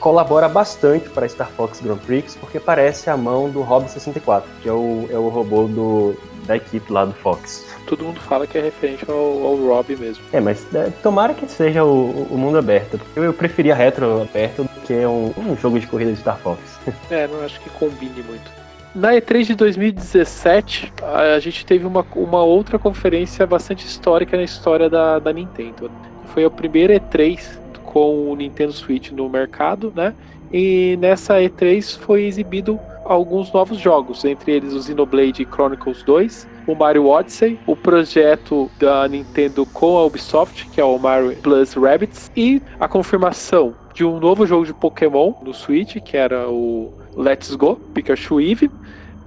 [0.00, 4.68] colabora bastante para Star Fox Grand Prix, porque parece a mão do Rob 64, que
[4.68, 7.64] é o, é o robô do, da equipe lá do Fox.
[7.86, 10.24] Todo mundo fala que é referente ao, ao Rob mesmo.
[10.32, 13.00] É, mas é, tomara que seja o, o mundo aberto.
[13.14, 16.60] Eu, eu preferia retro aberto que um, um jogo de corrida de Star Fox.
[17.10, 18.50] É, não acho que combine muito.
[18.94, 24.90] Na E3 de 2017, a gente teve uma, uma outra conferência bastante histórica na história
[24.90, 25.90] da, da Nintendo.
[26.26, 30.14] Foi a primeira E3 com o Nintendo Switch no mercado, né?
[30.52, 36.74] E nessa E3 foi exibido alguns novos jogos, entre eles o Xenoblade Chronicles 2, o
[36.74, 42.30] Mario Odyssey, o projeto da Nintendo com a Ubisoft, que é o Mario Plus Rabbids,
[42.36, 47.54] e a confirmação de um novo jogo de Pokémon no Switch, que era o Let's
[47.54, 48.70] Go, Pikachu Eve.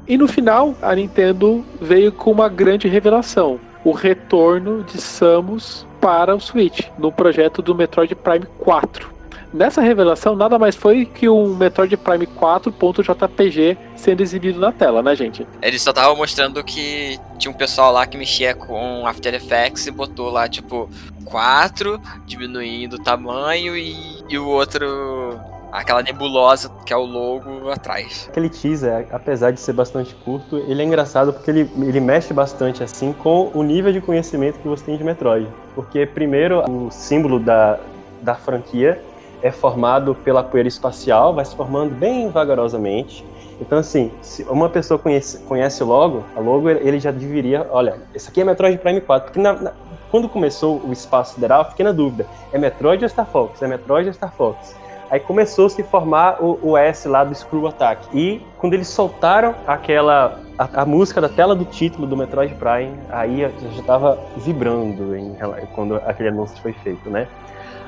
[0.08, 6.36] E no final, a Nintendo veio com uma grande revelação: o retorno de Samus para
[6.36, 9.15] o Switch, no projeto do Metroid Prime 4.
[9.56, 15.16] Nessa revelação, nada mais foi que um Metroid Prime 4.jpg sendo exibido na tela, né,
[15.16, 15.48] gente?
[15.62, 19.92] Eles só estavam mostrando que tinha um pessoal lá que mexia com After Effects e
[19.92, 20.90] botou lá, tipo,
[21.24, 23.96] 4, diminuindo o tamanho, e,
[24.28, 25.40] e o outro
[25.72, 28.28] aquela nebulosa que é o logo atrás.
[28.30, 32.84] Aquele teaser, apesar de ser bastante curto, ele é engraçado porque ele, ele mexe bastante
[32.84, 35.48] assim com o nível de conhecimento que você tem de Metroid.
[35.74, 37.80] Porque primeiro o símbolo da,
[38.22, 39.02] da franquia
[39.42, 43.26] é formado pela poeira espacial, vai se formando bem vagarosamente.
[43.60, 48.30] Então, assim, se uma pessoa conhece, conhece logo, a logo, ele já deveria, olha, esse
[48.30, 49.74] aqui é Metroid Prime 4, porque na, na,
[50.12, 53.62] quando começou o espaço sideral, eu fiquei na dúvida, é Metroid ou Star Fox?
[53.62, 54.76] É Metroid ou Star Fox?
[55.10, 58.08] Aí começou a se formar o, o S lá do Screw Attack.
[58.14, 62.98] E quando eles soltaram aquela a, a, música da tela do título do Metroid Prime,
[63.10, 65.36] aí eu já estava vibrando em,
[65.74, 67.28] quando aquele anúncio foi feito, né?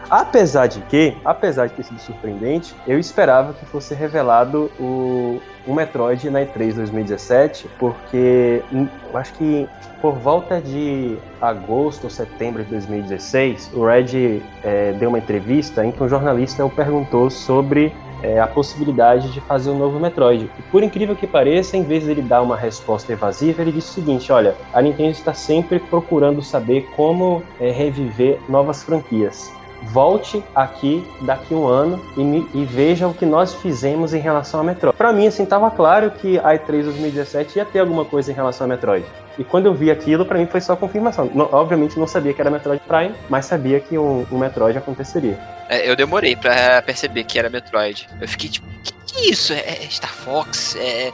[0.09, 5.73] Apesar de que, apesar de ter sido surpreendente, eu esperava que fosse revelado o, o
[5.73, 9.67] Metroid na E3 2017, porque hum, acho que
[10.01, 15.91] por volta de agosto ou setembro de 2016, o Red é, deu uma entrevista em
[15.91, 17.93] que um jornalista o perguntou sobre
[18.23, 20.49] é, a possibilidade de fazer um novo Metroid.
[20.57, 23.89] E por incrível que pareça, em vez de ele dar uma resposta evasiva, ele disse
[23.89, 30.43] o seguinte: olha, a Nintendo está sempre procurando saber como é, reviver novas franquias volte
[30.55, 34.63] aqui daqui um ano e, me, e, veja o que nós fizemos em relação a
[34.63, 34.97] Metroid.
[34.97, 38.65] Para mim, assim, tava claro que a E3 2017 ia ter alguma coisa em relação
[38.65, 39.05] a Metroid.
[39.37, 41.29] E quando eu vi aquilo, para mim foi só confirmação.
[41.33, 45.37] Não, obviamente não sabia que era Metroid Prime, mas sabia que um, um Metroid aconteceria.
[45.69, 48.07] É, eu demorei para perceber que era Metroid.
[48.19, 49.53] Eu fiquei tipo, que, que é isso?
[49.53, 50.75] É, é Star Fox?
[50.75, 51.11] É,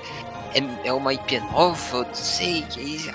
[0.53, 2.65] é, é uma IP nova, não sei.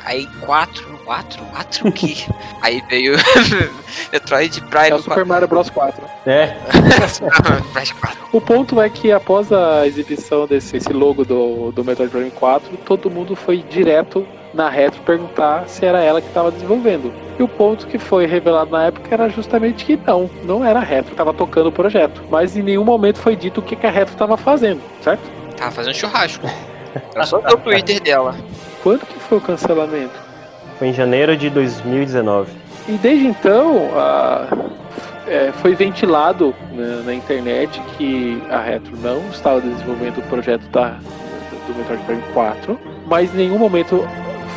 [0.05, 2.15] Aí, quatro, quatro, quatro o quê?
[2.61, 3.15] aí veio
[4.13, 4.91] Metroid Prime.
[4.91, 6.05] É o Super Mario Bros 4.
[6.27, 6.57] É.
[8.33, 13.11] o ponto é que após a exibição desse logo do, do Metroid Prime 4, todo
[13.11, 17.13] mundo foi direto na retro perguntar se era ela que estava desenvolvendo.
[17.39, 20.83] E o ponto que foi revelado na época era justamente que não, não era a
[20.83, 22.23] retro que estava tocando o projeto.
[22.31, 25.23] Mas em nenhum momento foi dito o que, que a retro estava fazendo, certo?
[25.57, 26.47] Tava fazendo churrasco.
[27.15, 28.35] Era só o Twitter dela.
[28.83, 30.15] Quando que foi o cancelamento?
[30.79, 32.53] Foi em janeiro de 2019.
[32.89, 34.47] E desde então, a,
[35.27, 40.99] é, foi ventilado né, na internet que a Retro não estava desenvolvendo o projeto da,
[41.67, 44.07] do Metroid Prime 4, mas em nenhum momento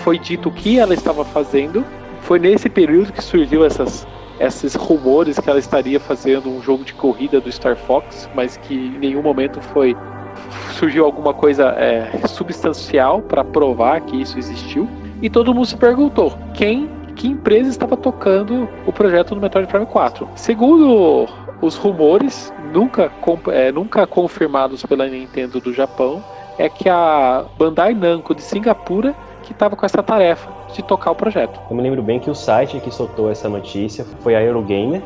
[0.04, 1.86] foi dito o que ela estava fazendo.
[2.22, 4.08] Foi nesse período que surgiu essas,
[4.40, 8.74] esses rumores que ela estaria fazendo um jogo de corrida do Star Fox, mas que
[8.74, 9.96] em nenhum momento foi
[10.74, 14.88] surgiu alguma coisa é, substancial para provar que isso existiu.
[15.22, 19.86] E todo mundo se perguntou quem, que empresa estava tocando o projeto do Metroid Prime
[19.86, 20.28] 4.
[20.36, 21.28] Segundo
[21.62, 23.12] os rumores, nunca,
[23.52, 26.24] é, nunca confirmados pela Nintendo do Japão,
[26.58, 31.16] é que a Bandai Namco de Singapura que estava com essa tarefa de tocar o
[31.16, 31.60] projeto.
[31.70, 35.02] Eu me lembro bem que o site que soltou essa notícia foi a Eurogamer.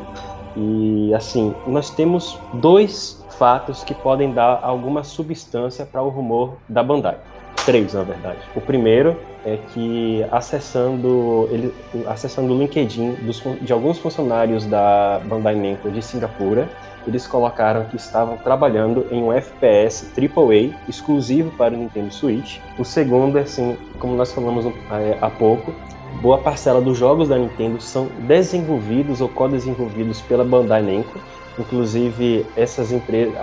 [0.56, 6.82] E assim, nós temos dois fatos que podem dar alguma substância para o rumor da
[6.82, 7.16] Bandai.
[7.64, 8.38] Três, na verdade.
[8.54, 11.74] O primeiro é que acessando, ele,
[12.06, 16.68] acessando o LinkedIn dos, de alguns funcionários da Bandai Namco de Singapura,
[17.06, 22.58] eles colocaram que estavam trabalhando em um FPS AAA exclusivo para o Nintendo Switch.
[22.78, 25.72] O segundo é assim, como nós falamos é, há pouco,
[26.20, 31.18] boa parcela dos jogos da Nintendo são desenvolvidos ou co-desenvolvidos pela Bandai Namco
[31.58, 33.34] Inclusive, essas empresas,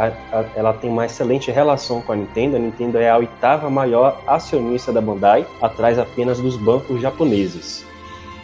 [0.55, 2.55] ela tem uma excelente relação com a Nintendo.
[2.55, 7.85] A Nintendo é a oitava maior acionista da Bandai, atrás apenas dos bancos japoneses.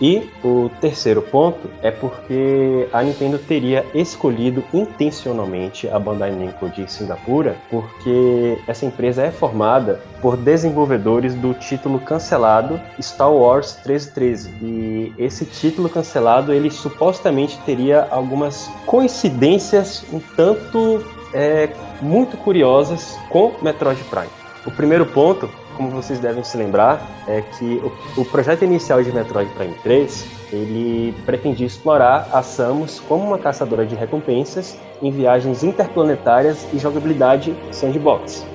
[0.02, 6.90] E o terceiro ponto é porque a Nintendo teria escolhido intencionalmente a Bandai Namco de
[6.90, 14.50] Singapura, porque essa empresa é formada por desenvolvedores do título cancelado Star Wars 1313.
[14.62, 21.70] E esse título cancelado, ele supostamente teria algumas coincidências um tanto é,
[22.02, 24.30] muito curiosas com Metroid Prime.
[24.66, 25.50] O primeiro ponto
[25.80, 27.82] como vocês devem se lembrar, é que
[28.18, 33.38] o, o projeto inicial de Metroid Prime 3 ele pretendia explorar a Samus como uma
[33.38, 38.46] caçadora de recompensas em viagens interplanetárias e jogabilidade sandbox.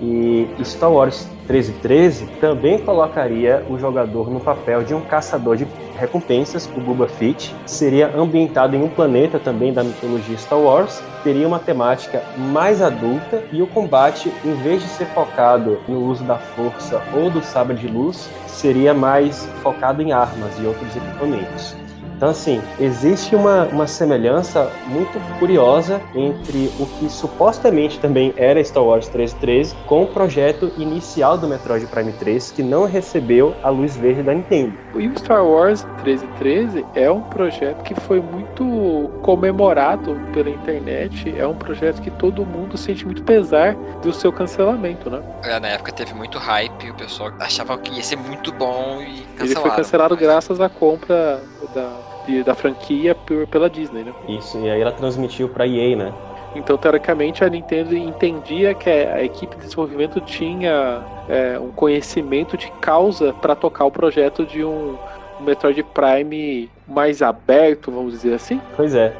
[0.00, 5.66] E Star Wars 1313 também colocaria o jogador no papel de um caçador de
[6.04, 7.54] recompensas, o Boba Fett.
[7.66, 11.02] Seria ambientado em um planeta também da mitologia Star Wars.
[11.22, 16.24] Teria uma temática mais adulta e o combate, em vez de ser focado no uso
[16.24, 21.83] da força ou do sabre de luz, seria mais focado em armas e outros equipamentos.
[22.16, 28.84] Então, assim, existe uma, uma semelhança muito curiosa entre o que supostamente também era Star
[28.84, 33.96] Wars 1313 com o projeto inicial do Metroid Prime 3, que não recebeu a luz
[33.96, 34.72] verde da Nintendo.
[34.94, 41.46] E o Star Wars 1313 é um projeto que foi muito comemorado pela internet, é
[41.46, 45.20] um projeto que todo mundo sente muito pesar do seu cancelamento, né?
[45.42, 49.22] É, na época teve muito hype, o pessoal achava que ia ser muito bom e
[49.36, 49.44] cancelaram.
[49.44, 50.22] Ele foi cancelado mas...
[50.22, 51.42] graças à compra
[51.74, 54.12] da de- da franquia por- pela Disney, né?
[54.28, 56.12] Isso, e aí ela transmitiu pra EA, né?
[56.56, 62.70] Então, teoricamente, a Nintendo entendia que a equipe de desenvolvimento tinha é, um conhecimento de
[62.80, 64.94] causa para tocar o projeto de um,
[65.40, 68.60] um Metroid Prime mais aberto, vamos dizer assim.
[68.76, 69.12] Pois é,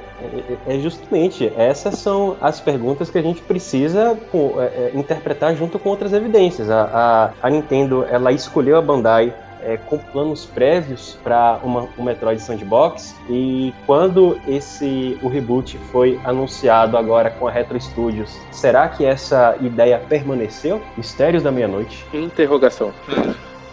[0.69, 5.57] é, é justamente essas são as perguntas que a gente precisa pô, é, é, interpretar
[5.57, 6.71] junto com outras evidências.
[6.71, 9.33] A, a, a Nintendo ela escolheu a Bandai
[9.65, 16.97] é, com planos prévios para um Metroid Sandbox e quando esse o reboot foi anunciado
[16.97, 20.81] agora com a Retro Studios, será que essa ideia permaneceu?
[20.97, 22.05] Mistérios da meia-noite.
[22.13, 22.93] Interrogação.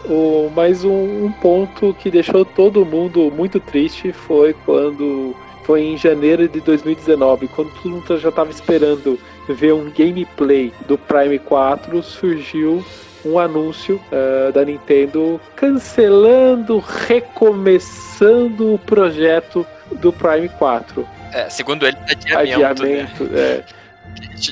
[0.05, 5.97] O, mas um, um ponto que deixou todo mundo muito triste foi quando foi em
[5.97, 12.01] janeiro de 2019, quando todo mundo já estava esperando ver um gameplay do Prime 4,
[12.01, 12.83] surgiu
[13.25, 21.07] um anúncio uh, da Nintendo cancelando, recomeçando o projeto do Prime 4.
[21.33, 22.83] É, segundo ele, adiamento.
[22.83, 23.39] Adiamento, né?
[23.39, 23.63] é.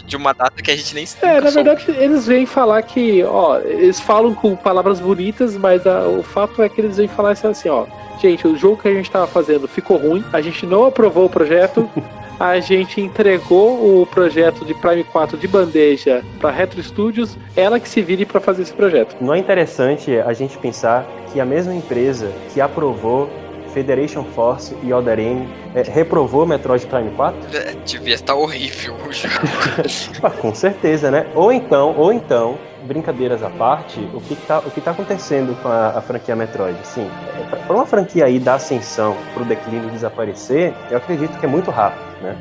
[0.05, 1.26] De, uma data que a gente nem sabe.
[1.26, 6.07] É, na verdade, eles vêm falar que, ó, eles falam com palavras bonitas, mas a,
[6.07, 7.86] o fato é que eles vêm falar assim, ó,
[8.22, 11.30] gente, o jogo que a gente tava fazendo ficou ruim, a gente não aprovou o
[11.30, 11.89] projeto,
[12.39, 17.89] a gente entregou o projeto de Prime 4 de bandeja para Retro Studios, ela que
[17.89, 19.17] se vire para fazer esse projeto.
[19.19, 23.29] Não é interessante a gente pensar que a mesma empresa que aprovou
[23.73, 27.55] Federation Force e Other M é, reprovou Metroid Prime 4?
[27.55, 29.35] É, devia estar horrível o jogo.
[30.23, 31.27] ah, com certeza, né?
[31.35, 35.67] Ou então, ou então, brincadeiras à parte, o que está o que tá acontecendo com
[35.67, 36.77] a, a franquia Metroid?
[36.83, 41.45] Sim, é, para uma franquia aí da ascensão para o declínio desaparecer, eu acredito que
[41.45, 42.36] é muito rápido, né?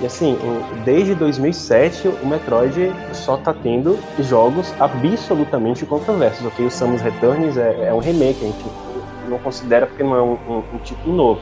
[0.00, 0.36] E assim,
[0.84, 6.44] desde 2007 o Metroid só tá tendo jogos absolutamente controversos.
[6.46, 8.64] Ok, o Samus Returns é, é um remake, a gente
[9.28, 11.40] não considera porque não é um, um, um título novo.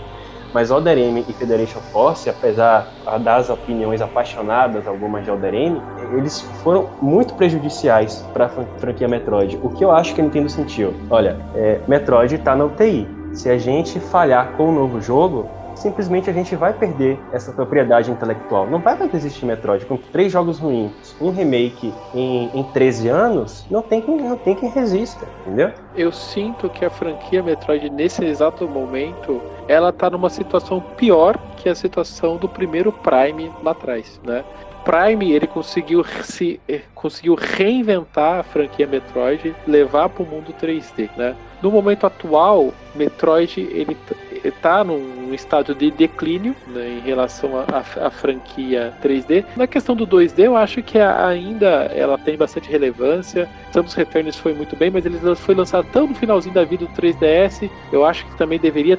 [0.52, 5.80] Mas M e Federation Force, apesar das opiniões apaixonadas, algumas de M,
[6.12, 9.58] eles foram muito prejudiciais para a franquia Metroid.
[9.62, 10.92] O que eu acho que a Nintendo sentiu?
[11.08, 13.06] Olha, é, Metroid está na UTI.
[13.32, 15.48] Se a gente falhar com o novo jogo,
[15.80, 18.68] simplesmente a gente vai perder essa propriedade intelectual.
[18.68, 19.84] Não vai mais existir Metroid.
[19.86, 24.54] Com três jogos ruins, um remake em, em 13 anos, não tem, quem, não tem
[24.54, 25.72] quem resista, entendeu?
[25.96, 31.68] Eu sinto que a franquia Metroid, nesse exato momento, ela tá numa situação pior que
[31.68, 34.44] a situação do primeiro Prime lá atrás, né?
[34.84, 36.58] Prime ele conseguiu se
[36.94, 41.36] conseguiu reinventar a franquia Metroid, levar para o mundo 3D, né?
[41.62, 43.96] No momento atual, Metroid ele
[44.44, 49.44] está num estado de declínio né, em relação à franquia 3D.
[49.56, 53.48] Na questão do 2D, eu acho que ainda ela tem bastante relevância.
[53.72, 56.92] Samus Returns foi muito bem, mas ele foi lançado tão no finalzinho da vida do
[56.92, 57.70] 3DS.
[57.92, 58.98] Eu acho que também deveria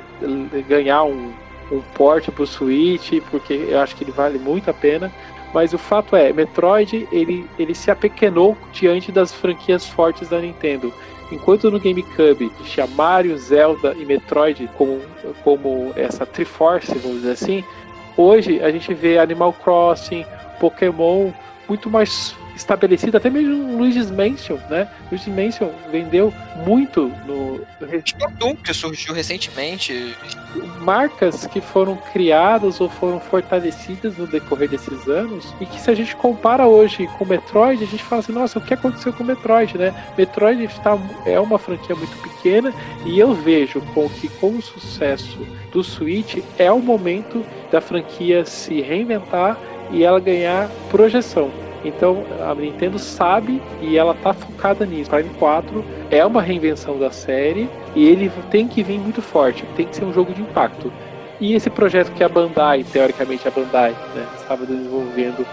[0.67, 1.31] ganhar um,
[1.71, 5.11] um port para o Switch, porque eu acho que ele vale muito a pena.
[5.53, 10.93] Mas o fato é, Metroid ele, ele se apequenou diante das franquias fortes da Nintendo.
[11.31, 15.01] Enquanto no GameCube tinha Mario, Zelda e Metroid como,
[15.43, 17.63] como essa Triforce, vamos dizer assim,
[18.17, 20.25] hoje a gente vê Animal Crossing,
[20.59, 21.31] Pokémon
[21.67, 24.87] muito mais estabelecido, até mesmo Luigi's Mansion, né?
[25.11, 26.33] Luigi's Mansion vendeu
[26.65, 27.61] muito no.
[28.05, 30.15] Splatoon, que surgiu recentemente.
[30.79, 35.95] Marcas que foram criadas ou foram fortalecidas no decorrer desses anos e que se a
[35.95, 39.77] gente compara hoje com Metroid, a gente fala assim, nossa, o que aconteceu com Metroid,
[39.77, 39.93] né?
[40.17, 42.73] Metroid está, é uma franquia muito pequena
[43.05, 45.39] e eu vejo com que com o sucesso
[45.71, 49.57] do Switch é o momento da franquia se reinventar
[49.91, 51.51] e ela ganhar projeção.
[51.83, 55.09] Então a Nintendo sabe e ela tá focada nisso.
[55.09, 59.87] Prime 4 é uma reinvenção da série e ele tem que vir muito forte, tem
[59.87, 60.91] que ser um jogo de impacto.
[61.39, 65.45] E esse projeto que a Bandai, teoricamente a Bandai, né, estava desenvolvendo,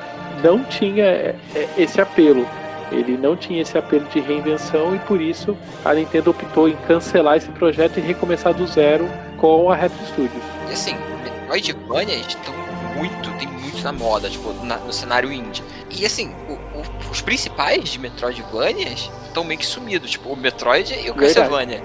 [0.42, 2.46] não tinha é, é, esse apelo.
[2.92, 7.36] Ele não tinha esse apelo de reinvenção e por isso a Nintendo optou em cancelar
[7.36, 9.08] esse projeto e recomeçar do zero
[9.38, 10.42] com a Retro Studios.
[10.68, 12.54] E assim, Metroidvania estão
[12.96, 13.48] muito, tem
[13.82, 15.62] na moda, tipo, na, no cenário indie.
[15.90, 20.94] E assim, o, o, os principais de Metroidvanias estão meio que sumidos, tipo, o Metroid
[20.94, 21.82] e o Castlevania.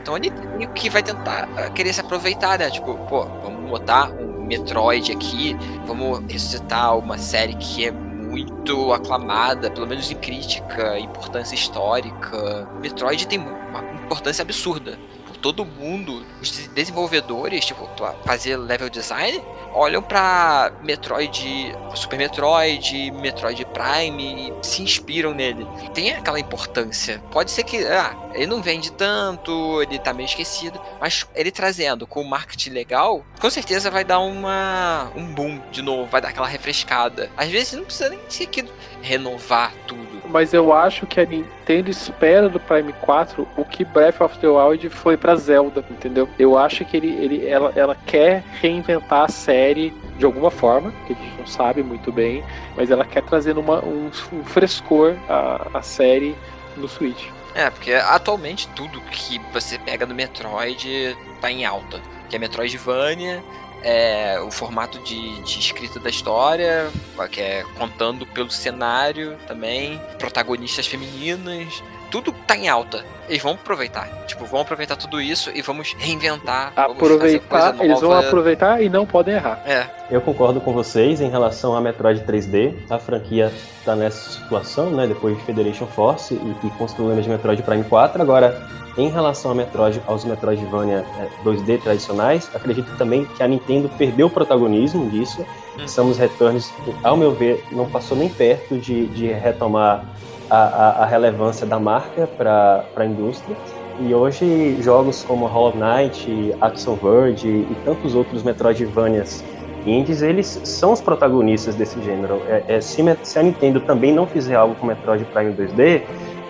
[0.00, 2.70] Então a Nintendo que vai tentar uh, querer se aproveitar, né?
[2.70, 9.70] Tipo, pô, vamos botar um Metroid aqui, vamos ressuscitar uma série que é muito aclamada,
[9.70, 12.68] pelo menos em crítica, importância histórica.
[12.80, 14.98] Metroid tem uma importância absurda.
[15.46, 17.88] Todo mundo, os desenvolvedores, tipo,
[18.24, 19.40] fazer level design,
[19.72, 25.64] olham para Metroid, Super Metroid, Metroid Prime e se inspiram nele.
[25.94, 27.22] Tem aquela importância.
[27.30, 32.08] Pode ser que ah, ele não vende tanto, ele tá meio esquecido, mas ele trazendo
[32.08, 36.30] com o marketing legal, com certeza vai dar uma um boom de novo, vai dar
[36.30, 37.30] aquela refrescada.
[37.36, 38.64] Às vezes não precisa nem ser que
[39.00, 40.22] renovar tudo.
[40.28, 44.48] Mas eu acho que a Nintendo espera do Prime 4 o que Breath of the
[44.48, 46.28] Wild foi pra Zelda, entendeu?
[46.38, 51.12] Eu acho que ele, ele, ela, ela quer reinventar a série de alguma forma, que
[51.12, 52.42] a gente não sabe muito bem,
[52.76, 56.34] mas ela quer trazer uma, um, um frescor à, série
[56.76, 57.28] no Switch.
[57.54, 62.00] É, porque atualmente tudo que você pega no Metroid tá em alta.
[62.28, 63.42] Que é Metroidvania,
[63.82, 66.90] é, o formato de, de, escrita da história,
[67.30, 71.82] que é contando pelo cenário também, protagonistas femininas,
[72.22, 73.04] tudo tá em alta.
[73.28, 74.08] Eles vão aproveitar.
[74.26, 76.72] Tipo, vão aproveitar tudo isso e vamos reinventar.
[76.76, 79.60] Aproveitar, vamos eles vão aproveitar e não podem errar.
[79.66, 79.86] É.
[80.10, 82.74] Eu concordo com vocês em relação a Metroid 3D.
[82.88, 83.52] A franquia
[83.84, 85.06] tá nessa situação, né?
[85.06, 88.22] Depois de Federation Force e, e com os problemas de Metroid Prime 4.
[88.22, 91.04] Agora, em relação a Metroid, aos Metroidvania
[91.44, 95.44] 2D é, tradicionais, acredito também que a Nintendo perdeu o protagonismo disso.
[95.78, 95.86] Hum.
[95.86, 100.04] Samus Returns, ao meu ver, não passou nem perto de, de retomar
[100.50, 103.56] a, a, a relevância da marca para a indústria.
[103.98, 109.42] E hoje jogos como Hollow Knight, Axel Verge e tantos outros Metroidvanias
[109.86, 112.42] indies, eles são os protagonistas desse gênero.
[112.48, 116.02] É, é, se, se, a Nintendo também não fizer algo com Metroid Prime 2D,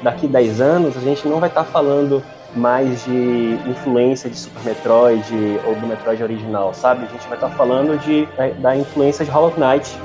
[0.03, 2.23] daqui 10 anos a gente não vai estar tá falando
[2.57, 7.05] mais de influência de Super Metroid ou do Metroid original, sabe?
[7.05, 8.27] A gente vai estar tá falando de,
[8.61, 9.99] da influência de Hollow Knight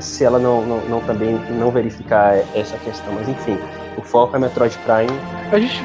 [0.00, 3.12] se ela não, não, não, também não verificar essa questão.
[3.14, 3.58] Mas enfim,
[3.96, 5.20] o foco é Metroid Prime.
[5.50, 5.82] A gente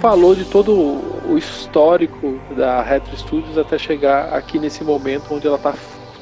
[0.00, 0.72] falou de todo
[1.28, 5.72] o histórico da Retro Studios até chegar aqui nesse momento onde ela está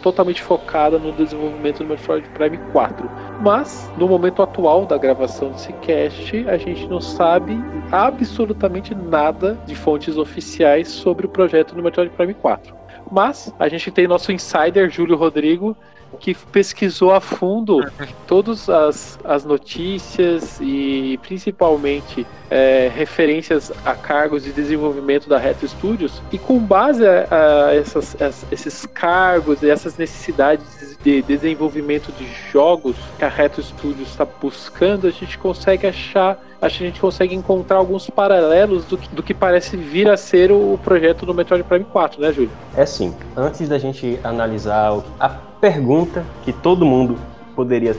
[0.01, 3.11] totalmente focada no desenvolvimento do Metroid Prime 4.
[3.40, 7.59] Mas, no momento atual da gravação desse cast, a gente não sabe
[7.92, 12.74] absolutamente nada de fontes oficiais sobre o projeto do Metroid Prime 4.
[13.11, 15.76] Mas a gente tem nosso insider, Júlio Rodrigo,
[16.18, 17.80] que pesquisou a fundo
[18.26, 26.20] todas as, as notícias e principalmente é, referências a cargos de desenvolvimento da Retro Studios
[26.32, 32.26] e com base a, a essas, a, esses cargos e essas necessidades de desenvolvimento de
[32.52, 37.00] jogos que a Retro Studios está buscando, a gente consegue achar acho que a gente
[37.00, 41.32] consegue encontrar alguns paralelos do que, do que parece vir a ser o projeto do
[41.32, 42.50] Metroid Prime 4, né, Júlio?
[42.76, 43.14] É sim.
[43.34, 47.16] Antes da gente analisar a pergunta que todo mundo
[47.54, 47.94] poderia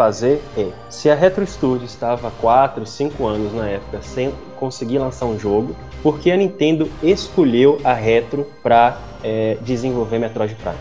[0.00, 4.98] fazer é: se a Retro Studios estava há 4, 5 anos na época sem conseguir
[4.98, 10.78] lançar um jogo, por que a Nintendo escolheu a Retro para é, desenvolver Metroid Prime?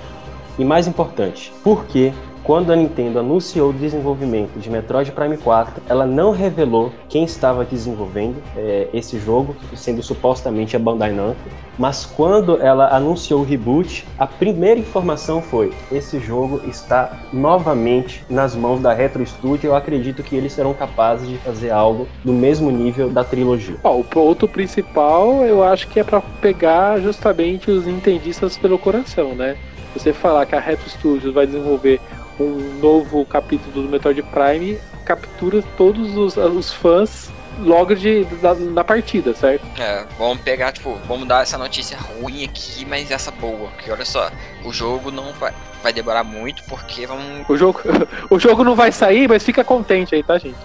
[0.57, 2.13] E mais importante, por que
[2.43, 7.65] quando a Nintendo anunciou o desenvolvimento de Metroid Prime 4, ela não revelou quem estava
[7.65, 11.39] desenvolvendo é, esse jogo, sendo supostamente a Bandai Namco.
[11.77, 18.53] Mas quando ela anunciou o reboot, a primeira informação foi: esse jogo está novamente nas
[18.53, 19.69] mãos da Retro Studio.
[19.69, 23.77] Eu acredito que eles serão capazes de fazer algo do mesmo nível da trilogia.
[23.83, 29.55] o ponto principal eu acho que é para pegar justamente os nintendistas pelo coração, né?
[29.93, 31.99] Você falar que a Retro Studios vai desenvolver
[32.39, 38.83] um novo capítulo do Metroid Prime captura todos os, os fãs logo de, da, na
[38.83, 39.65] partida, certo?
[39.79, 43.69] É, vamos pegar, tipo, vamos dar essa notícia ruim aqui, mas essa boa.
[43.71, 44.31] Porque olha só,
[44.63, 47.47] o jogo não vai, vai demorar muito, porque vamos.
[47.49, 47.81] O jogo,
[48.29, 50.57] o jogo não vai sair, mas fica contente aí, tá, gente?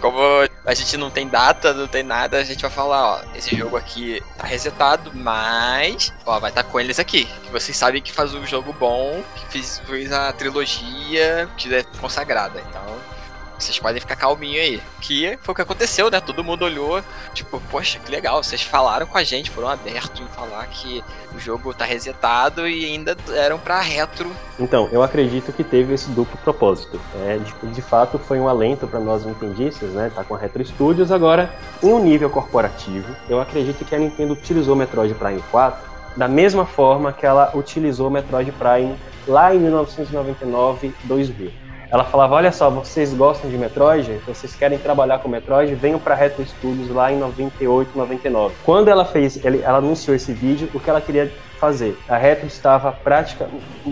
[0.00, 0.18] Como
[0.66, 3.76] a gente não tem data, não tem nada, a gente vai falar, ó, esse jogo
[3.76, 7.24] aqui tá resetado, mas, ó, vai estar tá com eles aqui.
[7.44, 11.84] Que vocês sabem que faz um jogo bom, que fez, fez a trilogia que é
[12.00, 12.60] consagrada.
[12.68, 12.82] Então,
[13.58, 14.82] vocês podem ficar calminho aí.
[15.00, 16.20] Que foi o que aconteceu, né?
[16.20, 17.02] Todo mundo olhou,
[17.32, 18.42] tipo, poxa, que legal.
[18.42, 21.02] Vocês falaram com a gente, foram abertos em falar que
[21.34, 24.30] o jogo tá resetado e ainda eram para retro.
[24.58, 27.00] Então, eu acredito que teve esse duplo propósito.
[27.24, 30.10] É, de, de fato, foi um alento para nós nintendistas, né?
[30.14, 31.10] Tá com a Retro Studios.
[31.10, 36.26] Agora, em um nível corporativo, eu acredito que a Nintendo utilizou Metroid Prime 4 da
[36.26, 38.96] mesma forma que ela utilizou Metroid Prime
[39.28, 44.20] lá em 1999, 2000 ela falava: Olha só, vocês gostam de Metroid?
[44.26, 45.74] Vocês querem trabalhar com Metroid?
[45.74, 48.54] Venham para Retro Studios lá em 98, 99.
[48.64, 51.96] Quando ela fez, ela anunciou esse vídeo, o que ela queria fazer?
[52.08, 53.48] A Retro estava prática,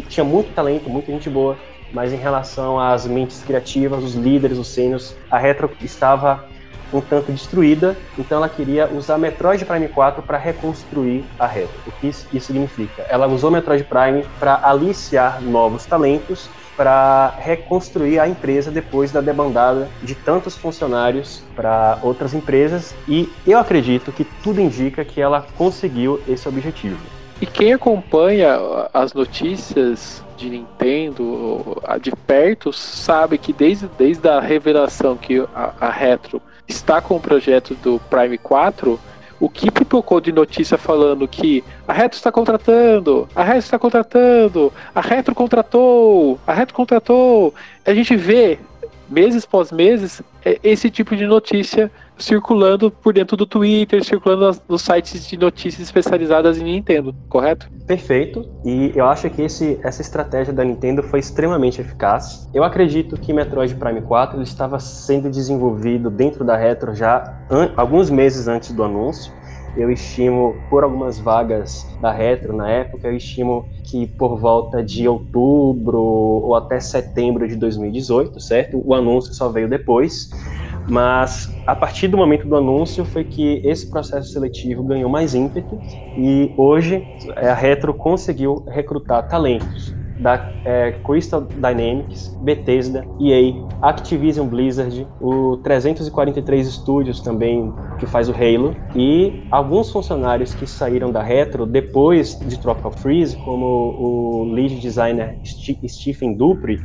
[0.08, 1.56] tinha muito talento, muita gente boa,
[1.92, 6.44] mas em relação às mentes criativas, os líderes, os sênios, a Retro estava
[6.92, 11.74] um tanto destruída, então ela queria usar Metroid Prime 4 para reconstruir a Retro.
[11.86, 13.04] O que isso significa?
[13.08, 19.88] Ela usou Metroid Prime para aliciar novos talentos para reconstruir a empresa depois da debandada
[20.02, 26.20] de tantos funcionários para outras empresas e eu acredito que tudo indica que ela conseguiu
[26.28, 26.98] esse objetivo.
[27.40, 28.56] E quem acompanha
[28.92, 35.90] as notícias de Nintendo de perto sabe que desde, desde a revelação que a, a
[35.90, 38.98] Retro está com o projeto do Prime 4,
[39.40, 44.72] o que pipocou de notícia falando que a Retro está contratando, a Retro está contratando,
[44.94, 47.54] a Retro contratou, a Retro contratou.
[47.84, 48.58] A gente vê,
[49.08, 54.82] meses pós meses, é, esse tipo de notícia circulando por dentro do Twitter, circulando nos
[54.82, 57.68] sites de notícias especializadas em Nintendo, correto?
[57.86, 58.48] Perfeito.
[58.64, 62.48] E eu acho que esse, essa estratégia da Nintendo foi extremamente eficaz.
[62.54, 67.36] Eu acredito que Metroid Prime 4 ele estava sendo desenvolvido dentro da Retro já
[67.76, 69.32] alguns meses antes do anúncio.
[69.76, 75.08] Eu estimo, por algumas vagas da Retro na época, eu estimo que por volta de
[75.08, 78.80] outubro ou até setembro de 2018, certo?
[78.84, 80.28] O anúncio só veio depois.
[80.86, 85.78] Mas a partir do momento do anúncio foi que esse processo seletivo ganhou mais ímpeto
[86.16, 87.02] e hoje
[87.36, 95.58] é, a Retro conseguiu recrutar talentos da é, Crystal Dynamics, Bethesda, EA, Activision Blizzard, o
[95.58, 102.38] 343 Studios também que faz o Halo e alguns funcionários que saíram da Retro depois
[102.46, 106.78] de Tropical Freeze, como o lead designer Stephen Dupri,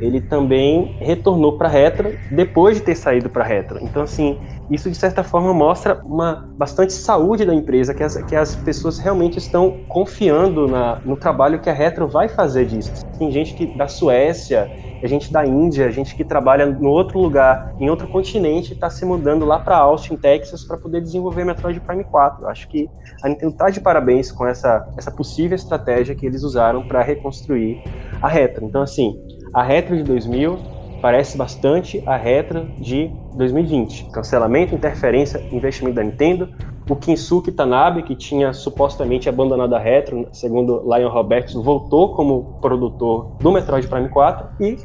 [0.00, 3.78] ele também retornou para Retro depois de ter saído para Retro.
[3.82, 4.38] Então assim,
[4.70, 8.98] isso de certa forma mostra uma bastante saúde da empresa, que as, que as pessoas
[8.98, 12.85] realmente estão confiando na, no trabalho que a Retro vai fazer disso.
[13.18, 14.70] Tem gente que da Suécia,
[15.02, 18.90] a gente da Índia, a gente que trabalha no outro lugar, em outro continente, está
[18.90, 22.44] se mudando lá para Austin, Texas, para poder desenvolver Metroid Prime 4.
[22.44, 22.88] Eu acho que
[23.22, 27.82] a Nintendo está de parabéns com essa, essa possível estratégia que eles usaram para reconstruir
[28.20, 28.64] a Retro.
[28.64, 29.14] Então, assim,
[29.52, 34.10] a Retro de 2000 parece bastante a retro de 2020.
[34.10, 36.48] Cancelamento, interferência, investimento da Nintendo.
[36.88, 43.36] O Kinsuke Tanabe, que tinha supostamente abandonado a retro, segundo Lion Roberts, voltou como produtor
[43.40, 44.76] do Metroid Prime 4 e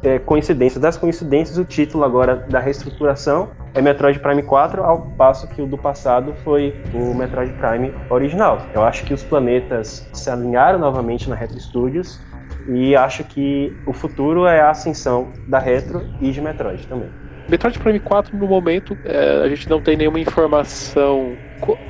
[0.00, 5.48] é, coincidência das coincidências, o título agora da reestruturação é Metroid Prime 4, ao passo
[5.48, 8.58] que o do passado foi o Metroid Prime original.
[8.72, 12.20] Eu acho que os planetas se alinharam novamente na Retro Studios
[12.68, 17.10] e acho que o futuro é a ascensão da Retro e de Metroid também.
[17.48, 21.34] Metroid Prime 4, no momento, é, a gente não tem nenhuma informação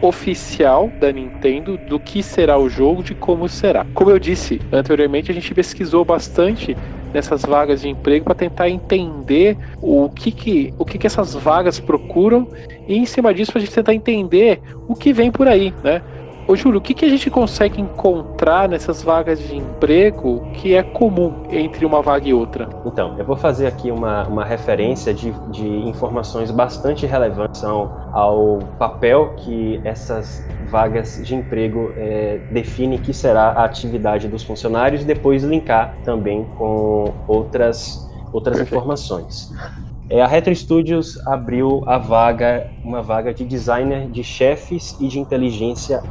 [0.01, 3.85] oficial da Nintendo do que será o jogo, de como será.
[3.93, 6.77] Como eu disse anteriormente, a gente pesquisou bastante
[7.13, 11.81] nessas vagas de emprego para tentar entender o que que, o que que essas vagas
[11.81, 12.49] procuram
[12.87, 16.03] e em cima disso a gente tentar entender o que vem por aí, né?
[16.49, 20.83] Ô Júlio, o que, que a gente consegue encontrar nessas vagas de emprego que é
[20.83, 22.71] comum entre uma vaga e outra?
[22.87, 29.35] Então, eu vou fazer aqui uma, uma referência de, de informações bastante relevantes ao papel
[29.37, 35.45] que essas vagas de emprego é, definem que será a atividade dos funcionários e depois
[35.45, 39.53] linkar também com outras, outras informações.
[40.11, 45.19] É, a Retro Studios abriu a vaga, uma vaga de designer de chefes e de
[45.19, 46.03] inteligência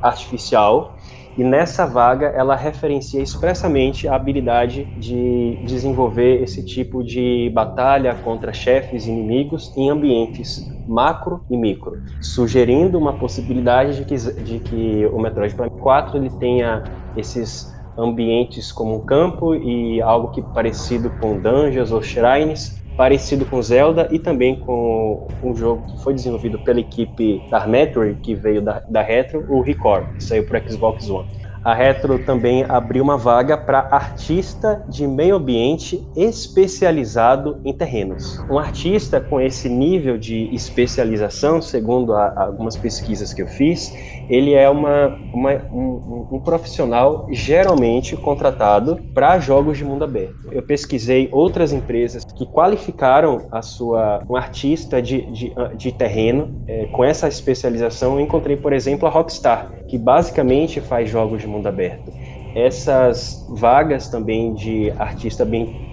[0.00, 0.94] artificial.
[1.36, 8.52] E nessa vaga ela referencia expressamente a habilidade de desenvolver esse tipo de batalha contra
[8.52, 15.18] chefes inimigos em ambientes macro e micro, sugerindo uma possibilidade de que, de que o
[15.18, 16.84] Metroid Prime 4 ele tenha
[17.16, 23.62] esses ambientes como um campo e algo que parecido com dungeons ou shrines, parecido com
[23.62, 28.62] Zelda e também com um jogo que foi desenvolvido pela equipe da Metroid, que veio
[28.62, 31.28] da, da Retro, o Record, que saiu para Xbox One
[31.64, 38.38] a Retro também abriu uma vaga para artista de meio ambiente especializado em terrenos.
[38.50, 43.92] Um artista com esse nível de especialização, segundo a, algumas pesquisas que eu fiz,
[44.28, 50.48] ele é uma, uma um, um, profissional geralmente contratado para jogos de mundo aberto.
[50.50, 56.86] Eu pesquisei outras empresas que qualificaram a sua um artista de, de, de terreno é,
[56.86, 58.14] com essa especialização.
[58.14, 62.12] Eu encontrei, por exemplo, a Rockstar, que basicamente faz jogos de mundo aberto.
[62.54, 65.46] Essas vagas também de artista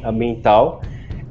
[0.03, 0.81] ambiental,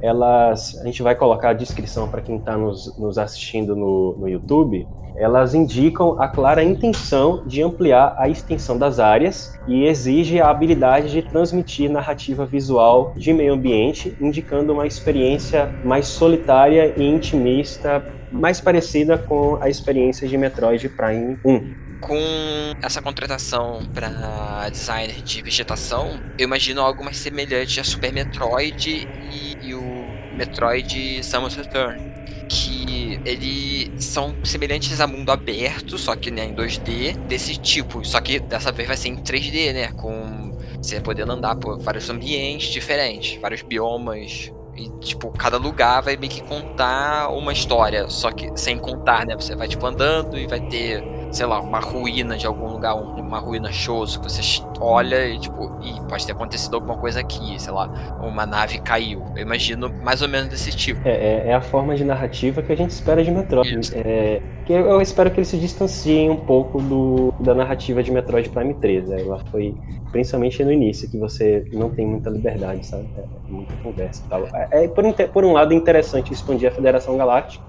[0.01, 4.29] elas a gente vai colocar a descrição para quem está nos, nos, assistindo no, no
[4.29, 4.87] YouTube.
[5.17, 11.11] elas indicam a clara intenção de ampliar a extensão das áreas e exige a habilidade
[11.11, 18.01] de transmitir narrativa visual de meio ambiente, indicando uma experiência mais solitária e intimista,
[18.31, 25.41] mais parecida com a experiência de Metroid Prime 1 com essa contratação para designer de
[25.41, 32.09] vegetação, eu imagino algo mais semelhante a Super Metroid e, e o Metroid Samus Return
[32.49, 38.03] que eles são semelhantes a mundo aberto, só que né, em 2D, desse tipo.
[38.03, 39.91] Só que dessa vez vai ser em 3D, né?
[39.91, 44.51] Com você podendo andar por vários ambientes diferentes, vários biomas.
[44.75, 49.35] E, tipo, cada lugar vai meio que contar uma história, só que sem contar, né?
[49.35, 53.39] Você vai, tipo, andando e vai ter sei lá, uma ruína de algum lugar, uma
[53.39, 54.41] ruína shows, que você
[54.79, 59.23] olha e tipo, Ih, pode ter acontecido alguma coisa aqui, sei lá, uma nave caiu.
[59.35, 61.07] Eu imagino mais ou menos desse tipo.
[61.07, 63.91] É, é, é a forma de narrativa que a gente espera de Metroid.
[63.95, 68.49] É, que eu espero que eles se distanciem um pouco do, da narrativa de Metroid
[68.49, 69.09] Prime 3.
[69.09, 69.21] Né?
[69.21, 69.75] Ela foi
[70.11, 73.07] principalmente no início, que você não tem muita liberdade, sabe?
[73.17, 74.47] É, é muita conversa e tal.
[74.53, 77.63] É, é por, por um lado, é interessante expandir a Federação Galáctica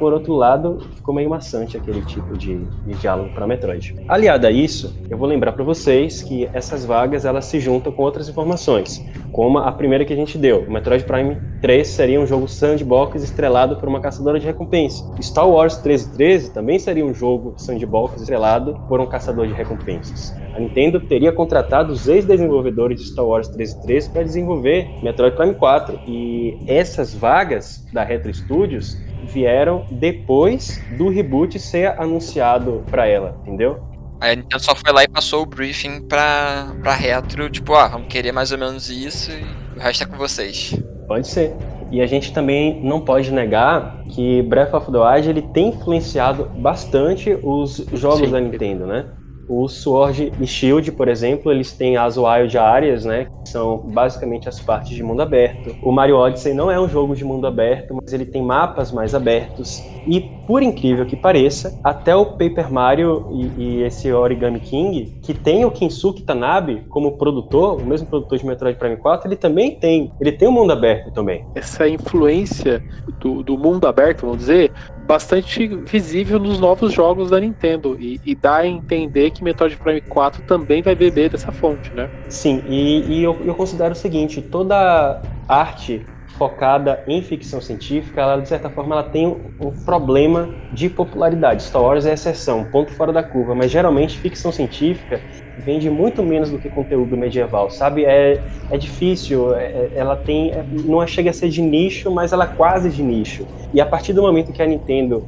[0.00, 2.56] por outro lado, ficou meio maçante aquele tipo de,
[2.86, 3.94] de diálogo para Metroid.
[4.08, 8.02] Aliado a isso, eu vou lembrar para vocês que essas vagas elas se juntam com
[8.02, 10.62] outras informações, como a primeira que a gente deu.
[10.62, 15.04] O Metroid Prime 3 seria um jogo sandbox estrelado por uma caçadora de recompensa.
[15.20, 20.34] Star Wars 1313 também seria um jogo sandbox estrelado por um caçador de recompensas.
[20.54, 26.00] A Nintendo teria contratado os ex-desenvolvedores de Star Wars 1313 para desenvolver Metroid Prime 4
[26.06, 33.80] e essas vagas da Retro Studios vieram depois do reboot ser anunciado para ela, entendeu?
[34.20, 37.88] Aí a Nintendo só foi lá e passou o briefing pra, pra retro, tipo, ah,
[37.88, 40.78] vamos querer mais ou menos isso e o resto é com vocês.
[41.08, 41.54] Pode ser.
[41.90, 46.44] E a gente também não pode negar que Breath of the Wild ele tem influenciado
[46.56, 48.30] bastante os jogos Sim.
[48.30, 49.06] da Nintendo, né?
[49.52, 53.26] O Sword e Shield, por exemplo, eles têm as Wild Areas, né?
[53.42, 55.74] Que são basicamente as partes de mundo aberto.
[55.82, 59.12] O Mario Odyssey não é um jogo de mundo aberto, mas ele tem mapas mais
[59.12, 59.82] abertos.
[60.06, 65.34] E, por incrível que pareça, até o Paper Mario e, e esse Origami King, que
[65.34, 69.74] tem o Kinsuke Tanabe como produtor, o mesmo produtor de Metroid Prime 4, ele também
[69.74, 70.12] tem.
[70.20, 71.44] Ele tem um mundo aberto também.
[71.56, 72.80] Essa influência
[73.18, 74.70] do, do mundo aberto, vamos dizer,
[75.10, 80.00] bastante visível nos novos jogos da Nintendo e, e, dá a entender que Metroid Prime
[80.02, 82.08] 4 também vai beber dessa fonte, né?
[82.28, 86.06] Sim, e, e eu, eu, considero o seguinte, toda arte
[86.38, 91.64] focada em ficção científica, ela de certa forma ela tem um problema de popularidade.
[91.64, 95.20] Star Wars é exceção, ponto fora da curva, mas geralmente ficção científica
[95.60, 98.04] vende muito menos do que conteúdo medieval, sabe?
[98.04, 102.32] É, é difícil, é, é ela tem, é, não chega a ser de nicho, mas
[102.32, 103.46] ela é quase de nicho.
[103.72, 105.24] E a partir do momento que a Nintendo,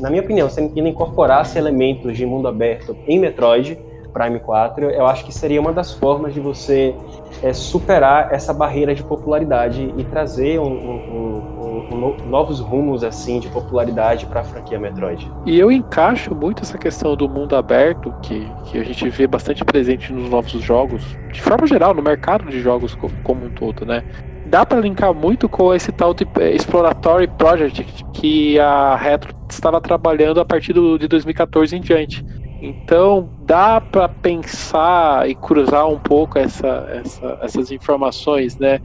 [0.00, 3.78] na minha opinião, se a Nintendo incorporasse elementos de mundo aberto em Metroid,
[4.12, 6.94] Prime 4, eu acho que seria uma das formas de você
[7.42, 11.59] é, superar essa barreira de popularidade e trazer um, um, um,
[11.90, 15.30] novos rumos assim de popularidade para a franquia Metroid.
[15.46, 19.64] E eu encaixo muito essa questão do mundo aberto que, que a gente vê bastante
[19.64, 21.02] presente nos novos jogos,
[21.32, 24.04] de forma geral, no mercado de jogos como um todo, né?
[24.46, 29.80] Dá para linkar muito com esse tal de é, Exploratory Project que a Retro estava
[29.80, 32.24] trabalhando a partir do, de 2014 em diante
[32.62, 38.80] então dá para pensar e cruzar um pouco essa, essa, essas informações, né?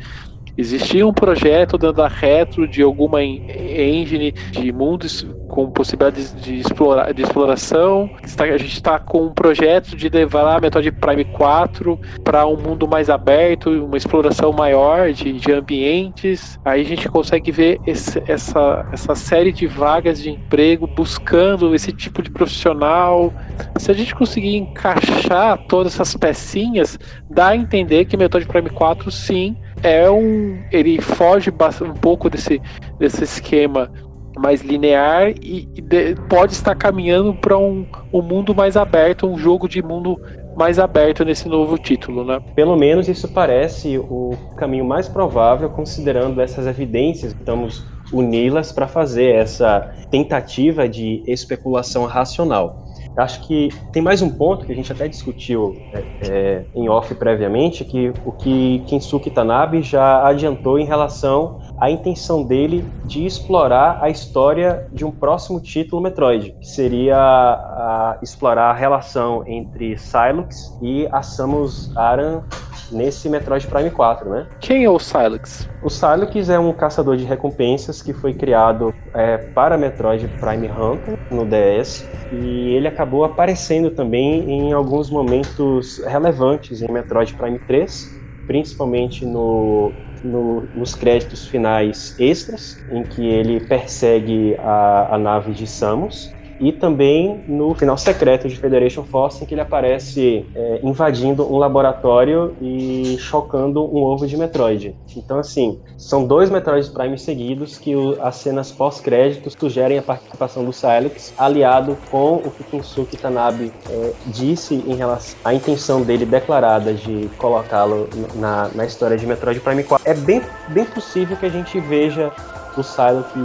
[0.58, 7.22] Existia um projeto dentro da Retro de alguma engine de mundos com possibilidades de, de
[7.22, 8.10] exploração.
[8.38, 12.88] A gente está com um projeto de levar a Metroid Prime 4 para um mundo
[12.88, 16.60] mais aberto, uma exploração maior de, de ambientes.
[16.64, 21.92] Aí a gente consegue ver esse, essa, essa série de vagas de emprego buscando esse
[21.92, 23.34] tipo de profissional.
[23.78, 26.98] Se a gente conseguir encaixar todas essas pecinhas,
[27.30, 29.56] dá a entender que Metroid Prime 4 sim
[29.86, 30.58] é um.
[30.72, 32.62] Ele foge um pouco desse,
[32.98, 33.92] desse esquema
[34.38, 39.38] mais linear e, e de, pode estar caminhando para um, um mundo mais aberto, um
[39.38, 40.20] jogo de mundo
[40.58, 42.42] mais aberto nesse novo título, né?
[42.54, 47.34] Pelo menos isso parece o caminho mais provável, considerando essas evidências.
[47.34, 52.86] Estamos uni-las para fazer essa tentativa de especulação racional.
[53.18, 57.14] Acho que tem mais um ponto que a gente até discutiu é, é, em off
[57.16, 64.00] previamente, que o que Kinsuke Tanabe já adiantou em relação à intenção dele de explorar
[64.02, 70.78] a história de um próximo título Metroid, que seria a, explorar a relação entre Silux
[70.82, 72.44] e a Samus Aran
[72.92, 74.48] nesse Metroid Prime 4, né?
[74.60, 75.70] Quem é o Silex?
[75.84, 81.18] O Silex é um caçador de recompensas que foi criado é, para Metroid Prime Hunter
[81.32, 88.22] no DS e ele acabou aparecendo também em alguns momentos relevantes em Metroid Prime 3,
[88.46, 95.68] principalmente no, no, nos créditos finais extras, em que ele persegue a, a nave de
[95.68, 101.52] Samus e também no final secreto de Federation Force, em que ele aparece é, invadindo
[101.52, 104.96] um laboratório e chocando um ovo de Metroid.
[105.16, 110.64] Então, assim, são dois Metroid Prime seguidos que o, as cenas pós-créditos sugerem a participação
[110.64, 116.26] do Silex, aliado com o que Kinsuke Tanabe é, disse em relação à intenção dele
[116.26, 120.10] declarada de colocá-lo na, na história de Metroid Prime 4.
[120.10, 122.32] É bem, bem possível que a gente veja
[122.82, 123.40] o Psylocke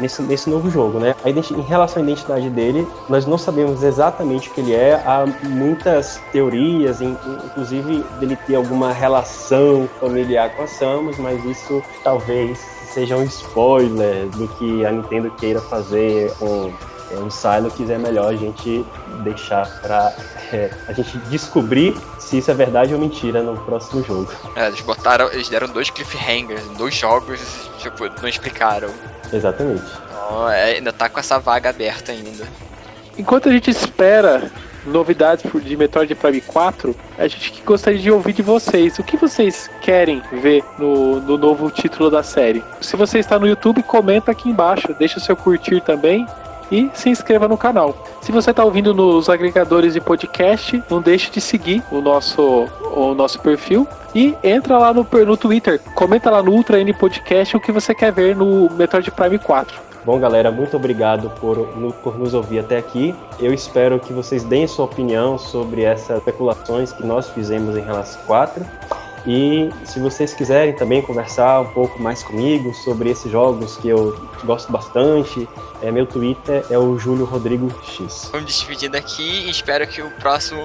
[0.00, 1.14] nesse, nesse novo jogo, né?
[1.24, 4.94] A em relação à identidade dele, nós não sabemos exatamente o que ele é.
[4.94, 12.58] Há muitas teorias, inclusive dele ter alguma relação familiar com a Samus, mas isso talvez
[12.92, 16.70] seja um spoiler do que a Nintendo queira fazer com
[17.12, 18.84] é, um Psylocke é melhor a gente
[19.22, 20.12] deixar pra
[20.52, 24.32] é, a gente descobrir se isso é verdade ou mentira no próximo jogo.
[24.56, 27.40] É, eles botaram, eles deram dois cliffhangers em dois jogos,
[27.78, 28.88] tipo, não explicaram.
[29.32, 29.84] Exatamente.
[30.06, 32.46] Então, é, ainda tá com essa vaga aberta ainda.
[33.18, 34.50] Enquanto a gente espera
[34.86, 38.98] novidades de Metroid Prime 4, a gente gostaria de ouvir de vocês.
[38.98, 42.64] O que vocês querem ver no, no novo título da série?
[42.80, 46.26] Se você está no YouTube, comenta aqui embaixo, deixa o seu curtir também
[46.72, 47.94] e se inscreva no canal.
[48.22, 52.66] Se você está ouvindo nos agregadores de podcast, não deixe de seguir o nosso,
[52.96, 57.56] o nosso perfil e entra lá no, no Twitter, comenta lá no Ultra N Podcast
[57.56, 59.92] o que você quer ver no Metroid Prime 4.
[60.04, 61.56] Bom, galera, muito obrigado por,
[62.02, 63.14] por nos ouvir até aqui.
[63.38, 68.20] Eu espero que vocês deem sua opinião sobre essas especulações que nós fizemos em relação
[68.26, 68.64] 4.
[69.26, 74.18] E se vocês quiserem também conversar um pouco mais comigo sobre esses jogos que eu
[74.44, 75.48] gosto bastante,
[75.80, 78.28] é, meu Twitter é o Júlio Rodrigo X.
[78.32, 80.60] Vamos despedindo aqui e espero que o próximo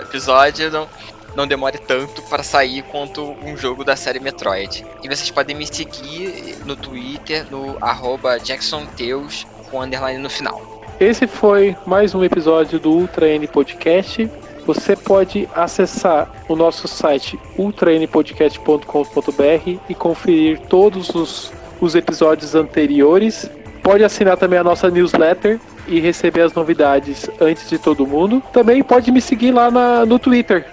[0.00, 0.88] episódio não,
[1.36, 4.84] não demore tanto para sair quanto um jogo da série Metroid.
[5.02, 10.82] E vocês podem me seguir no Twitter, no arroba JacksonTeus, com underline no final.
[10.98, 14.30] Esse foi mais um episódio do Ultra N Podcast.
[14.66, 23.50] Você pode acessar o nosso site ultranpodcast.com.br e conferir todos os, os episódios anteriores.
[23.82, 25.58] Pode assinar também a nossa newsletter
[25.88, 28.42] e receber as novidades antes de todo mundo.
[28.52, 30.64] Também pode me seguir lá na, no Twitter.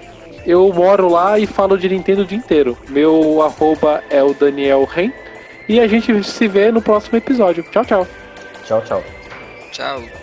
[0.46, 2.78] Eu moro lá e falo de Nintendo o dia inteiro.
[2.90, 5.12] Meu arroba é o Daniel Ren.
[5.68, 7.64] E a gente se vê no próximo episódio.
[7.72, 8.08] Tchau, tchau.
[8.66, 9.04] Tchau, tchau.
[9.72, 10.19] Tchau.